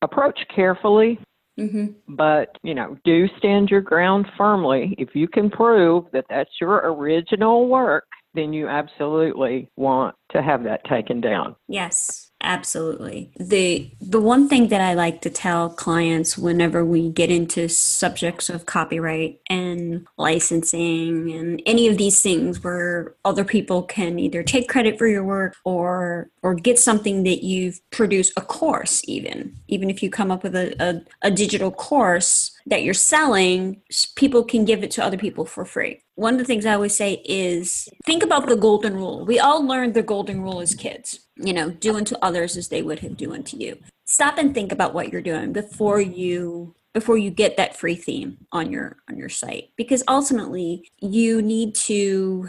approach 0.01 0.39
carefully. 0.53 1.19
Mm-hmm. 1.59 2.15
But, 2.15 2.57
you 2.63 2.73
know, 2.73 2.97
do 3.03 3.27
stand 3.37 3.69
your 3.69 3.81
ground 3.81 4.25
firmly. 4.37 4.95
If 4.97 5.09
you 5.13 5.27
can 5.27 5.51
prove 5.51 6.05
that 6.11 6.25
that's 6.27 6.49
your 6.59 6.77
original 6.91 7.67
work, 7.67 8.05
then 8.33 8.53
you 8.53 8.67
absolutely 8.67 9.69
want 9.75 10.15
to 10.31 10.41
have 10.41 10.63
that 10.63 10.83
taken 10.85 11.21
down. 11.21 11.55
Yes. 11.67 12.22
Absolutely. 12.43 13.31
The 13.39 13.89
the 14.01 14.19
one 14.19 14.49
thing 14.49 14.67
that 14.67 14.81
I 14.81 14.93
like 14.95 15.21
to 15.21 15.29
tell 15.29 15.69
clients 15.69 16.37
whenever 16.37 16.83
we 16.83 17.09
get 17.09 17.31
into 17.31 17.69
subjects 17.69 18.49
of 18.49 18.65
copyright 18.65 19.39
and 19.49 20.05
licensing 20.17 21.31
and 21.31 21.61
any 21.65 21.87
of 21.87 21.97
these 21.97 22.21
things 22.21 22.61
where 22.61 23.15
other 23.23 23.45
people 23.45 23.83
can 23.83 24.19
either 24.19 24.43
take 24.43 24.67
credit 24.67 24.97
for 24.97 25.07
your 25.07 25.23
work 25.23 25.55
or 25.63 26.29
or 26.41 26.53
get 26.53 26.77
something 26.77 27.23
that 27.23 27.43
you've 27.43 27.79
produced 27.91 28.33
a 28.35 28.41
course 28.41 29.01
even 29.07 29.55
even 29.69 29.89
if 29.89 30.03
you 30.03 30.09
come 30.09 30.29
up 30.29 30.43
with 30.43 30.55
a, 30.55 30.75
a, 30.83 31.01
a 31.27 31.31
digital 31.31 31.71
course 31.71 32.51
that 32.65 32.83
you're 32.83 32.93
selling, 32.93 33.81
people 34.15 34.43
can 34.43 34.65
give 34.65 34.83
it 34.83 34.91
to 34.91 35.03
other 35.03 35.17
people 35.17 35.45
for 35.45 35.65
free. 35.65 36.01
One 36.15 36.33
of 36.33 36.39
the 36.39 36.45
things 36.45 36.65
I 36.65 36.73
always 36.73 36.95
say 36.95 37.21
is 37.25 37.89
think 38.05 38.23
about 38.23 38.47
the 38.47 38.55
golden 38.55 38.95
rule. 38.95 39.25
We 39.25 39.39
all 39.39 39.65
learned 39.65 39.93
the 39.93 40.03
golden 40.03 40.41
rule 40.41 40.61
as 40.61 40.75
kids, 40.75 41.19
you 41.35 41.53
know, 41.53 41.71
do 41.71 41.95
unto 41.95 42.15
others 42.21 42.55
as 42.55 42.69
they 42.69 42.81
would 42.81 42.99
have 42.99 43.17
do 43.17 43.33
unto 43.33 43.57
you. 43.57 43.77
Stop 44.05 44.37
and 44.37 44.53
think 44.53 44.71
about 44.71 44.93
what 44.93 45.11
you're 45.11 45.21
doing 45.21 45.53
before 45.53 45.99
you 45.99 46.75
before 46.93 47.17
you 47.17 47.31
get 47.31 47.57
that 47.57 47.75
free 47.75 47.95
theme 47.95 48.37
on 48.51 48.71
your 48.71 48.97
on 49.09 49.17
your 49.17 49.29
site 49.29 49.69
because 49.75 50.03
ultimately 50.07 50.87
you 50.99 51.41
need 51.41 51.73
to 51.73 52.47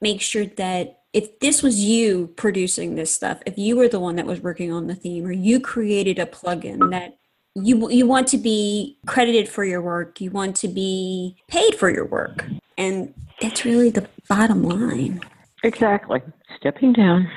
make 0.00 0.20
sure 0.20 0.46
that 0.46 1.00
if 1.12 1.40
this 1.40 1.62
was 1.62 1.80
you 1.80 2.28
producing 2.36 2.94
this 2.94 3.12
stuff, 3.12 3.40
if 3.44 3.58
you 3.58 3.76
were 3.76 3.88
the 3.88 3.98
one 3.98 4.16
that 4.16 4.26
was 4.26 4.40
working 4.40 4.72
on 4.72 4.86
the 4.86 4.94
theme 4.94 5.26
or 5.26 5.32
you 5.32 5.58
created 5.58 6.18
a 6.18 6.26
plugin 6.26 6.90
that 6.90 7.16
you 7.54 7.90
you 7.90 8.06
want 8.06 8.28
to 8.28 8.38
be 8.38 8.98
credited 9.06 9.48
for 9.48 9.64
your 9.64 9.82
work. 9.82 10.20
You 10.20 10.30
want 10.30 10.56
to 10.56 10.68
be 10.68 11.36
paid 11.48 11.74
for 11.74 11.90
your 11.90 12.06
work. 12.06 12.44
And 12.78 13.14
that's 13.40 13.64
really 13.64 13.90
the 13.90 14.08
bottom 14.28 14.62
line. 14.62 15.20
Exactly. 15.62 16.22
Stepping 16.58 16.92
down. 16.92 17.28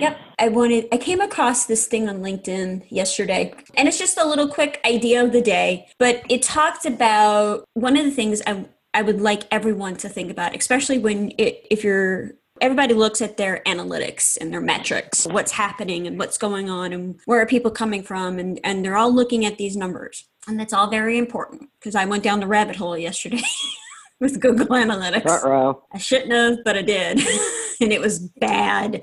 Yep. 0.00 0.18
I 0.40 0.48
wanted 0.48 0.86
i 0.92 0.96
came 0.96 1.20
across 1.20 1.66
this 1.66 1.88
thing 1.88 2.08
on 2.08 2.20
linkedin 2.20 2.86
yesterday 2.90 3.52
and 3.76 3.88
it's 3.88 3.98
just 3.98 4.16
a 4.16 4.24
little 4.24 4.46
quick 4.46 4.80
idea 4.84 5.24
of 5.24 5.32
the 5.32 5.40
day 5.42 5.88
but 5.98 6.22
it 6.28 6.42
talked 6.42 6.86
about 6.86 7.64
one 7.74 7.96
of 7.96 8.04
the 8.04 8.12
things 8.12 8.40
i 8.46 8.64
I 8.94 9.02
would 9.02 9.20
like 9.20 9.44
everyone 9.50 9.96
to 9.98 10.08
think 10.08 10.30
about, 10.30 10.56
especially 10.56 10.98
when 10.98 11.32
it, 11.38 11.66
if 11.70 11.84
you're 11.84 12.32
everybody 12.60 12.94
looks 12.94 13.20
at 13.20 13.36
their 13.36 13.62
analytics 13.66 14.36
and 14.40 14.52
their 14.52 14.60
metrics 14.60 15.26
what's 15.26 15.52
happening 15.52 16.06
and 16.06 16.18
what's 16.18 16.38
going 16.38 16.70
on 16.70 16.92
and 16.92 17.18
where 17.24 17.40
are 17.40 17.46
people 17.46 17.70
coming 17.70 18.02
from 18.02 18.38
and, 18.38 18.60
and 18.64 18.84
they're 18.84 18.96
all 18.96 19.12
looking 19.12 19.44
at 19.44 19.58
these 19.58 19.76
numbers. 19.76 20.28
And 20.46 20.58
that's 20.58 20.72
all 20.72 20.88
very 20.88 21.18
important 21.18 21.68
because 21.78 21.94
i 21.94 22.04
went 22.04 22.22
down 22.22 22.40
the 22.40 22.46
rabbit 22.46 22.76
hole 22.76 22.96
yesterday 22.96 23.42
with 24.20 24.40
google 24.40 24.66
analytics. 24.66 25.26
Uh-oh. 25.26 25.82
i 25.92 25.98
shouldn't 25.98 26.32
have 26.32 26.58
but 26.64 26.76
i 26.76 26.82
did. 26.82 27.20
And 27.80 27.92
it 27.92 28.00
was 28.00 28.18
bad 28.18 29.02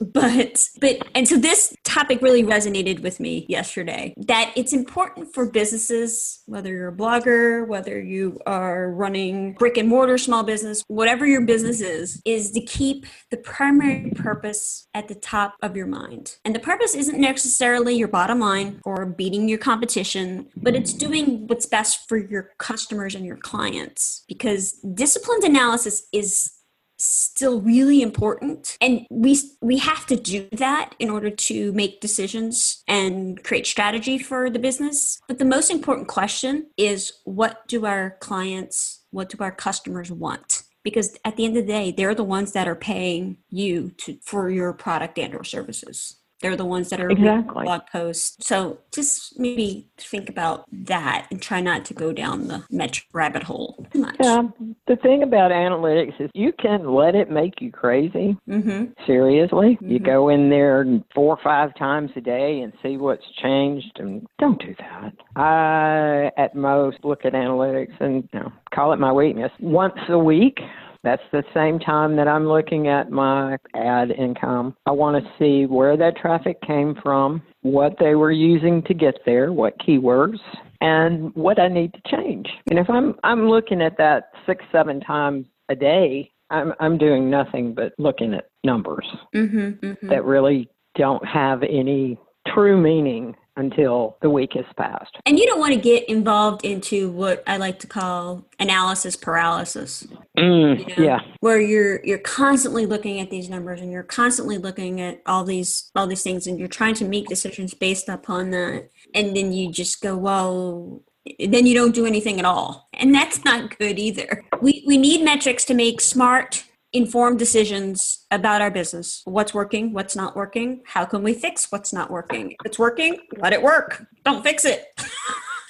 but 0.00 0.68
but 0.80 0.98
and 1.14 1.26
so 1.28 1.36
this 1.36 1.74
topic 1.84 2.20
really 2.22 2.42
resonated 2.42 3.00
with 3.00 3.20
me 3.20 3.46
yesterday 3.48 4.14
that 4.16 4.52
it's 4.56 4.72
important 4.72 5.32
for 5.32 5.50
businesses 5.50 6.42
whether 6.46 6.70
you're 6.70 6.88
a 6.88 6.96
blogger 6.96 7.66
whether 7.66 8.00
you 8.00 8.38
are 8.46 8.90
running 8.90 9.52
brick 9.54 9.76
and 9.76 9.88
mortar 9.88 10.18
small 10.18 10.42
business 10.42 10.82
whatever 10.88 11.26
your 11.26 11.42
business 11.42 11.80
is 11.80 12.20
is 12.24 12.50
to 12.50 12.60
keep 12.60 13.06
the 13.30 13.36
primary 13.36 14.10
purpose 14.10 14.86
at 14.94 15.08
the 15.08 15.14
top 15.14 15.56
of 15.62 15.76
your 15.76 15.86
mind. 15.86 16.36
And 16.44 16.54
the 16.54 16.60
purpose 16.60 16.94
isn't 16.94 17.20
necessarily 17.20 17.96
your 17.96 18.08
bottom 18.08 18.40
line 18.40 18.80
or 18.84 19.06
beating 19.06 19.48
your 19.48 19.58
competition 19.58 20.48
but 20.56 20.74
it's 20.74 20.92
doing 20.92 21.46
what's 21.46 21.66
best 21.66 22.08
for 22.08 22.16
your 22.16 22.50
customers 22.58 23.14
and 23.14 23.24
your 23.24 23.36
clients 23.36 24.24
because 24.28 24.72
disciplined 24.94 25.44
analysis 25.44 26.06
is 26.12 26.52
still 26.96 27.60
really 27.60 28.02
important. 28.02 28.76
And 28.80 29.06
we 29.10 29.38
we 29.60 29.78
have 29.78 30.06
to 30.06 30.16
do 30.16 30.48
that 30.52 30.94
in 30.98 31.10
order 31.10 31.30
to 31.30 31.72
make 31.72 32.00
decisions 32.00 32.82
and 32.88 33.42
create 33.42 33.66
strategy 33.66 34.18
for 34.18 34.50
the 34.50 34.58
business. 34.58 35.20
But 35.28 35.38
the 35.38 35.44
most 35.44 35.70
important 35.70 36.08
question 36.08 36.66
is 36.76 37.12
what 37.24 37.66
do 37.68 37.86
our 37.86 38.16
clients 38.20 39.00
what 39.10 39.28
do 39.28 39.36
our 39.40 39.52
customers 39.52 40.10
want? 40.10 40.64
Because 40.82 41.16
at 41.24 41.36
the 41.36 41.44
end 41.44 41.56
of 41.56 41.66
the 41.66 41.72
day 41.72 41.92
they're 41.92 42.14
the 42.14 42.24
ones 42.24 42.52
that 42.52 42.68
are 42.68 42.74
paying 42.74 43.38
you 43.48 43.90
to 43.98 44.18
for 44.22 44.50
your 44.50 44.72
product 44.72 45.18
and 45.18 45.34
or 45.34 45.44
services 45.44 46.16
They're 46.44 46.56
the 46.56 46.66
ones 46.66 46.90
that 46.90 47.00
are 47.00 47.08
Exactly. 47.08 47.64
blog 47.64 47.86
posts. 47.90 48.46
So 48.46 48.76
just 48.92 49.40
maybe 49.40 49.88
think 49.96 50.28
about 50.28 50.66
that 50.70 51.26
and 51.30 51.40
try 51.40 51.62
not 51.62 51.86
to 51.86 51.94
go 51.94 52.12
down 52.12 52.48
the 52.48 52.64
metric 52.70 53.06
rabbit 53.14 53.44
hole 53.44 53.86
too 53.90 54.00
much. 54.00 54.16
Yeah, 54.20 54.42
the 54.86 54.96
thing 54.96 55.22
about 55.22 55.52
analytics 55.52 56.20
is 56.20 56.30
you 56.34 56.52
can 56.52 56.92
let 56.92 57.14
it 57.14 57.30
make 57.30 57.62
you 57.62 57.72
crazy. 57.72 58.36
Mm-hmm. 58.46 58.92
Seriously, 59.06 59.78
you 59.80 59.98
Mhm. 59.98 60.04
go 60.04 60.28
in 60.28 60.50
there 60.50 60.86
four 61.14 61.34
or 61.34 61.38
five 61.42 61.74
times 61.76 62.10
a 62.14 62.20
day 62.20 62.60
and 62.60 62.74
see 62.82 62.98
what's 62.98 63.24
changed, 63.42 63.98
and 63.98 64.26
don't 64.38 64.60
do 64.60 64.74
that. 64.80 65.14
I, 65.36 66.30
at 66.36 66.54
most, 66.54 66.98
look 67.04 67.24
at 67.24 67.32
analytics 67.32 67.98
and 68.00 68.28
you 68.34 68.40
know, 68.40 68.52
call 68.74 68.92
it 68.92 68.98
my 68.98 69.12
weakness 69.12 69.50
once 69.60 69.96
a 70.10 70.18
week. 70.18 70.60
That's 71.04 71.22
the 71.32 71.44
same 71.52 71.78
time 71.78 72.16
that 72.16 72.26
I'm 72.26 72.48
looking 72.48 72.88
at 72.88 73.10
my 73.10 73.58
ad 73.74 74.10
income. 74.10 74.74
I 74.86 74.90
want 74.90 75.22
to 75.22 75.30
see 75.38 75.66
where 75.66 75.96
that 75.98 76.16
traffic 76.16 76.60
came 76.62 76.96
from, 77.02 77.42
what 77.60 77.96
they 78.00 78.14
were 78.14 78.32
using 78.32 78.82
to 78.84 78.94
get 78.94 79.14
there, 79.26 79.52
what 79.52 79.78
keywords, 79.78 80.38
and 80.80 81.34
what 81.34 81.60
I 81.60 81.68
need 81.68 81.92
to 81.92 82.00
change. 82.10 82.48
And 82.70 82.78
if 82.78 82.88
I'm 82.88 83.14
I'm 83.22 83.48
looking 83.48 83.82
at 83.82 83.98
that 83.98 84.30
six, 84.46 84.64
seven 84.72 85.00
times 85.00 85.46
a 85.68 85.76
day, 85.76 86.32
I'm 86.50 86.72
I'm 86.80 86.98
doing 86.98 87.30
nothing 87.30 87.74
but 87.74 87.92
looking 87.98 88.34
at 88.34 88.48
numbers 88.64 89.06
Mm-hmm. 89.34 89.86
mm-hmm. 89.86 90.08
that 90.08 90.24
really 90.24 90.68
don't 90.96 91.24
have 91.26 91.62
any 91.62 92.18
true 92.48 92.80
meaning 92.80 93.34
until 93.56 94.16
the 94.20 94.30
week 94.30 94.52
has 94.54 94.64
passed. 94.76 95.16
And 95.26 95.38
you 95.38 95.46
don't 95.46 95.60
want 95.60 95.74
to 95.74 95.80
get 95.80 96.08
involved 96.08 96.64
into 96.64 97.10
what 97.10 97.42
I 97.46 97.56
like 97.56 97.78
to 97.80 97.86
call 97.86 98.44
analysis 98.58 99.16
paralysis. 99.16 100.06
Mm, 100.36 100.80
you 100.80 100.96
know, 100.96 101.02
Yeah. 101.04 101.20
where 101.40 101.60
you're 101.60 102.04
you're 102.04 102.18
constantly 102.18 102.86
looking 102.86 103.20
at 103.20 103.30
these 103.30 103.48
numbers 103.48 103.80
and 103.80 103.92
you're 103.92 104.02
constantly 104.02 104.58
looking 104.58 105.00
at 105.00 105.20
all 105.26 105.44
these 105.44 105.90
all 105.94 106.06
these 106.06 106.22
things 106.22 106.46
and 106.46 106.58
you're 106.58 106.68
trying 106.68 106.94
to 106.94 107.04
make 107.04 107.26
decisions 107.28 107.74
based 107.74 108.08
upon 108.08 108.50
that 108.50 108.88
and 109.14 109.36
then 109.36 109.52
you 109.52 109.70
just 109.70 110.00
go 110.02 110.16
well 110.16 111.02
then 111.38 111.66
you 111.66 111.74
don't 111.74 111.94
do 111.94 112.04
anything 112.04 112.38
at 112.38 112.44
all 112.44 112.88
and 112.94 113.14
that's 113.14 113.44
not 113.44 113.78
good 113.78 113.98
either 113.98 114.42
we 114.60 114.84
we 114.86 114.98
need 114.98 115.24
metrics 115.24 115.64
to 115.64 115.72
make 115.74 116.00
smart 116.00 116.64
informed 116.94 117.38
decisions 117.38 118.24
about 118.30 118.62
our 118.62 118.70
business 118.70 119.20
what's 119.24 119.52
working 119.52 119.92
what's 119.92 120.16
not 120.16 120.34
working 120.34 120.80
how 120.86 121.04
can 121.04 121.22
we 121.22 121.34
fix 121.34 121.70
what's 121.70 121.92
not 121.92 122.10
working 122.10 122.52
if 122.52 122.56
it's 122.64 122.78
working 122.78 123.18
let 123.38 123.52
it 123.52 123.62
work 123.62 124.06
don't 124.24 124.42
fix 124.42 124.64
it 124.64 124.86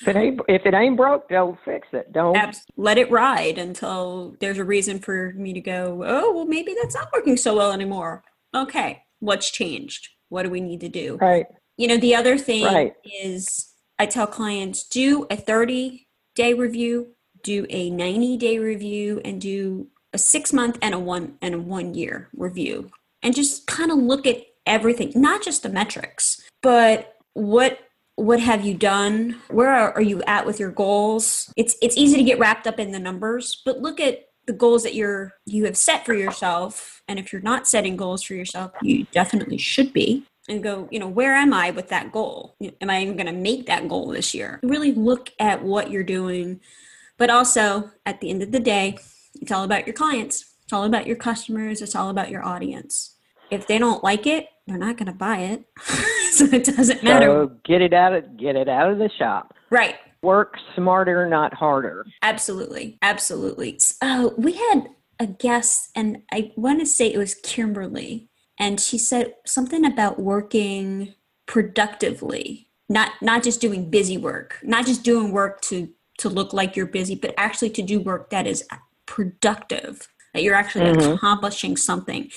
If 0.06 0.08
it 0.08 0.16
ain't 0.16 0.40
if 0.48 0.66
it 0.66 0.74
ain't 0.74 0.98
broke, 0.98 1.30
don't 1.30 1.58
fix 1.64 1.88
it. 1.92 2.12
Don't. 2.12 2.36
Let 2.76 2.98
it 2.98 3.10
ride 3.10 3.56
until 3.56 4.36
there's 4.38 4.58
a 4.58 4.64
reason 4.64 4.98
for 4.98 5.32
me 5.34 5.54
to 5.54 5.60
go, 5.60 6.02
oh, 6.04 6.32
well, 6.34 6.44
maybe 6.44 6.74
that's 6.78 6.94
not 6.94 7.08
working 7.12 7.38
so 7.38 7.56
well 7.56 7.72
anymore. 7.72 8.22
Okay, 8.54 9.02
what's 9.20 9.50
changed? 9.50 10.08
What 10.28 10.42
do 10.42 10.50
we 10.50 10.60
need 10.60 10.80
to 10.80 10.90
do? 10.90 11.16
Right. 11.16 11.46
You 11.78 11.88
know, 11.88 11.96
the 11.96 12.14
other 12.14 12.36
thing 12.36 12.64
Right. 12.64 12.92
is 13.22 13.72
I 13.98 14.06
tell 14.06 14.26
clients 14.26 14.86
do 14.86 15.26
a 15.30 15.36
30 15.36 16.06
day 16.34 16.52
review, 16.52 17.14
do 17.42 17.66
a 17.70 17.88
90 17.88 18.36
day 18.36 18.58
review, 18.58 19.22
and 19.24 19.40
do 19.40 19.88
a 20.14 20.18
six 20.18 20.52
month 20.52 20.78
and 20.80 20.94
a 20.94 20.98
one 20.98 21.36
and 21.42 21.54
a 21.54 21.58
one 21.58 21.94
year 21.94 22.28
review. 22.36 22.90
And 23.22 23.34
just 23.34 23.66
kind 23.66 23.90
of 23.90 23.98
look 23.98 24.26
at 24.26 24.42
everything, 24.66 25.12
not 25.14 25.42
just 25.42 25.62
the 25.62 25.68
metrics, 25.68 26.42
but 26.62 27.16
what 27.34 27.80
what 28.16 28.38
have 28.38 28.64
you 28.64 28.74
done? 28.74 29.40
Where 29.48 29.70
are, 29.70 29.92
are 29.94 30.02
you 30.02 30.22
at 30.22 30.46
with 30.46 30.60
your 30.60 30.70
goals? 30.70 31.52
It's 31.56 31.76
it's 31.82 31.96
easy 31.96 32.16
to 32.16 32.22
get 32.22 32.38
wrapped 32.38 32.66
up 32.66 32.78
in 32.78 32.92
the 32.92 32.98
numbers 32.98 33.60
but 33.64 33.80
look 33.80 34.00
at 34.00 34.28
the 34.46 34.52
goals 34.52 34.82
that 34.82 34.94
you're 34.94 35.34
you 35.46 35.64
have 35.64 35.76
set 35.76 36.06
for 36.06 36.14
yourself. 36.14 37.02
And 37.08 37.18
if 37.18 37.32
you're 37.32 37.42
not 37.42 37.66
setting 37.66 37.96
goals 37.96 38.22
for 38.22 38.34
yourself 38.34 38.72
you 38.82 39.04
definitely 39.12 39.58
should 39.58 39.92
be. 39.92 40.24
And 40.48 40.62
go 40.62 40.88
you 40.92 41.00
know 41.00 41.08
where 41.08 41.34
am 41.34 41.52
i 41.52 41.70
with 41.70 41.88
that 41.88 42.12
goal? 42.12 42.56
Am 42.80 42.90
i 42.90 43.02
even 43.02 43.16
going 43.16 43.26
to 43.26 43.32
make 43.32 43.66
that 43.66 43.88
goal 43.88 44.08
this 44.08 44.34
year? 44.34 44.60
Really 44.62 44.92
look 44.92 45.30
at 45.40 45.62
what 45.62 45.90
you're 45.90 46.04
doing 46.04 46.60
but 47.16 47.30
also 47.30 47.90
at 48.06 48.20
the 48.20 48.30
end 48.30 48.42
of 48.42 48.52
the 48.52 48.60
day 48.60 48.98
it's 49.40 49.52
all 49.52 49.64
about 49.64 49.86
your 49.86 49.94
clients 49.94 50.44
it's 50.64 50.72
all 50.72 50.84
about 50.84 51.06
your 51.06 51.16
customers 51.16 51.82
it's 51.82 51.94
all 51.94 52.10
about 52.10 52.30
your 52.30 52.44
audience 52.44 53.16
if 53.50 53.66
they 53.66 53.78
don't 53.78 54.02
like 54.02 54.26
it 54.26 54.48
they're 54.66 54.78
not 54.78 54.96
going 54.96 55.06
to 55.06 55.12
buy 55.12 55.38
it 55.38 55.64
so 56.32 56.44
it 56.46 56.64
doesn't 56.64 57.02
matter 57.02 57.26
So 57.26 57.52
get 57.64 57.82
it 57.82 57.92
out 57.92 58.14
of 58.14 58.36
get 58.36 58.56
it 58.56 58.68
out 58.68 58.90
of 58.90 58.98
the 58.98 59.10
shop. 59.18 59.54
right 59.70 59.96
Work 60.24 60.56
smarter, 60.74 61.28
not 61.28 61.52
harder. 61.52 62.06
Absolutely. 62.22 62.96
Absolutely. 63.02 63.78
Uh, 64.00 64.30
we 64.38 64.54
had 64.54 64.88
a 65.20 65.26
guest, 65.26 65.90
and 65.94 66.22
I 66.32 66.52
want 66.56 66.80
to 66.80 66.86
say 66.86 67.12
it 67.12 67.18
was 67.18 67.34
Kimberly, 67.34 68.30
and 68.58 68.80
she 68.80 68.96
said 68.96 69.34
something 69.44 69.84
about 69.84 70.18
working 70.18 71.12
productively, 71.44 72.70
not 72.88 73.10
not 73.20 73.42
just 73.42 73.60
doing 73.60 73.90
busy 73.90 74.16
work, 74.16 74.58
not 74.62 74.86
just 74.86 75.02
doing 75.02 75.30
work 75.30 75.60
to 75.62 75.90
to 76.20 76.30
look 76.30 76.54
like 76.54 76.74
you're 76.74 76.86
busy, 76.86 77.14
but 77.14 77.34
actually 77.36 77.68
to 77.70 77.82
do 77.82 78.00
work 78.00 78.30
that 78.30 78.46
is 78.46 78.66
productive, 79.06 80.08
that 80.32 80.42
you're 80.42 80.54
actually 80.54 80.92
Mhm. 80.92 81.14
accomplishing 81.14 81.76
something. 81.76 82.30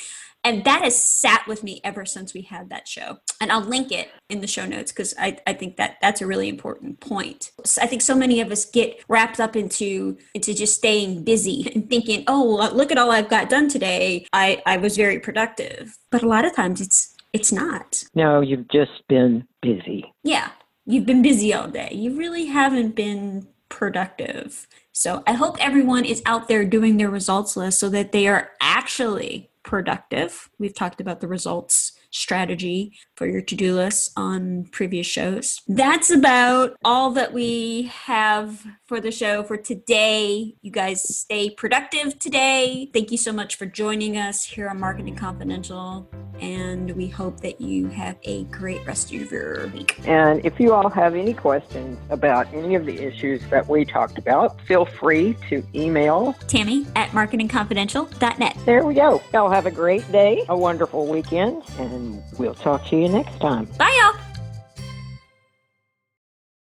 And 0.44 0.64
that 0.64 0.82
has 0.82 1.02
sat 1.02 1.46
with 1.46 1.62
me 1.62 1.82
ever 1.84 2.06
since 2.06 2.34
we 2.34 2.44
had 2.44 2.70
that 2.70 2.88
show. 2.88 3.18
And 3.42 3.52
I'll 3.52 3.60
link 3.60 3.92
it 3.92 4.10
in 4.30 4.40
the 4.40 4.48
show 4.48 4.66
notes 4.66 4.94
because 4.94 5.14
I, 5.20 5.38
I 5.46 5.52
think 5.52 5.76
that 5.76 5.98
that's 6.02 6.22
a 6.22 6.28
really 6.28 6.48
important 6.48 7.02
point. 7.02 7.52
So 7.66 7.82
I 7.82 7.88
think 7.88 8.02
so 8.02 8.16
many 8.16 8.40
of 8.40 8.50
us 8.50 8.64
get 8.64 9.04
wrapped 9.10 9.42
up 9.42 9.58
into 9.58 10.18
into 10.34 10.54
just 10.54 10.76
staying 10.76 11.24
busy 11.26 11.70
and 11.76 11.90
thinking, 11.90 12.24
oh, 12.28 12.70
look 12.74 12.92
at 12.92 12.98
all 12.98 13.12
I've 13.12 13.30
got 13.30 13.50
done 13.50 13.68
today. 13.68 14.26
I, 14.32 14.62
I 14.66 14.78
was 14.78 14.96
very 14.96 15.20
productive. 15.20 15.98
But 16.12 16.24
a 16.24 16.28
lot 16.28 16.46
of 16.46 16.56
times 16.56 16.80
it's 16.80 17.14
it's 17.34 17.52
not. 17.52 18.04
No, 18.16 18.40
you've 18.40 18.70
just 18.70 19.06
been 19.10 19.46
busy. 19.62 20.14
Yeah, 20.24 20.52
you've 20.86 21.06
been 21.06 21.22
busy 21.22 21.54
all 21.54 21.68
day. 21.68 21.90
You 21.92 22.18
really 22.18 22.46
haven't 22.46 22.96
been 22.96 23.48
productive. 23.70 24.68
So 24.92 25.24
I 25.28 25.34
hope 25.34 25.58
everyone 25.60 26.06
is 26.06 26.22
out 26.26 26.48
there 26.48 26.66
doing 26.66 26.98
their 26.98 27.10
results 27.10 27.56
list 27.56 27.80
so 27.80 27.90
that 27.90 28.12
they 28.12 28.28
are 28.28 28.52
actually 28.62 29.50
productive. 29.64 30.50
We've 30.58 30.74
talked 30.74 31.02
about 31.02 31.20
the 31.20 31.28
results 31.28 31.94
strategy 32.10 32.94
for 33.18 33.28
your 33.28 33.42
to-do 33.42 33.76
list 33.76 34.12
on 34.16 34.66
previous 34.72 35.08
shows. 35.08 35.62
That's 35.68 36.12
about 36.12 36.78
all 36.86 37.10
that 37.12 37.34
we 37.34 37.92
have 38.06 38.64
for 38.86 39.02
the 39.02 39.12
show 39.12 39.44
for 39.44 39.58
today. 39.58 40.56
You 40.62 40.72
guys 40.72 41.02
stay 41.04 41.50
productive 41.50 42.20
today. 42.20 42.90
Thank 42.94 43.12
you 43.12 43.18
so 43.18 43.34
much 43.34 43.56
for 43.56 43.66
joining 43.66 44.18
us 44.18 44.46
here 44.46 44.70
on 44.70 44.80
Marketing 44.80 45.16
Confidential 45.16 46.08
and 46.42 46.92
we 46.96 47.08
hope 47.08 47.40
that 47.42 47.60
you 47.60 47.88
have 47.88 48.18
a 48.24 48.44
great 48.46 48.86
rest 48.86 49.14
of 49.14 49.32
your 49.32 49.68
week. 49.68 50.00
And 50.08 50.46
if 50.46 50.60
you 50.60 50.74
all 50.74 50.90
have 50.90 51.16
any 51.16 51.34
questions 51.34 51.98
about 52.10 52.52
any 52.54 52.76
of 52.76 52.86
the 52.86 52.98
issues 52.98 53.42
that 53.50 53.68
we 53.68 53.86
talked 53.86 54.18
about, 54.18 54.60
feel 54.62 54.86
free 54.86 55.36
to 55.50 55.64
email. 55.74 56.34
Tammy 56.48 56.86
at 56.96 57.10
marketingconfidential.net. 57.10 58.58
There 58.66 58.86
we 58.86 58.94
go. 58.94 59.22
Y'all 59.34 59.50
have 59.50 59.66
a 59.66 59.72
great 59.72 60.10
day, 60.12 60.44
a 60.50 60.58
wonderful 60.58 61.08
weekend, 61.08 61.64
and 61.80 62.22
we'll 62.38 62.56
talk 62.56 62.86
to 62.88 62.96
you 63.08 63.14
next 63.14 63.40
time. 63.40 63.66
Bye, 63.78 63.96
y'all. 64.02 64.27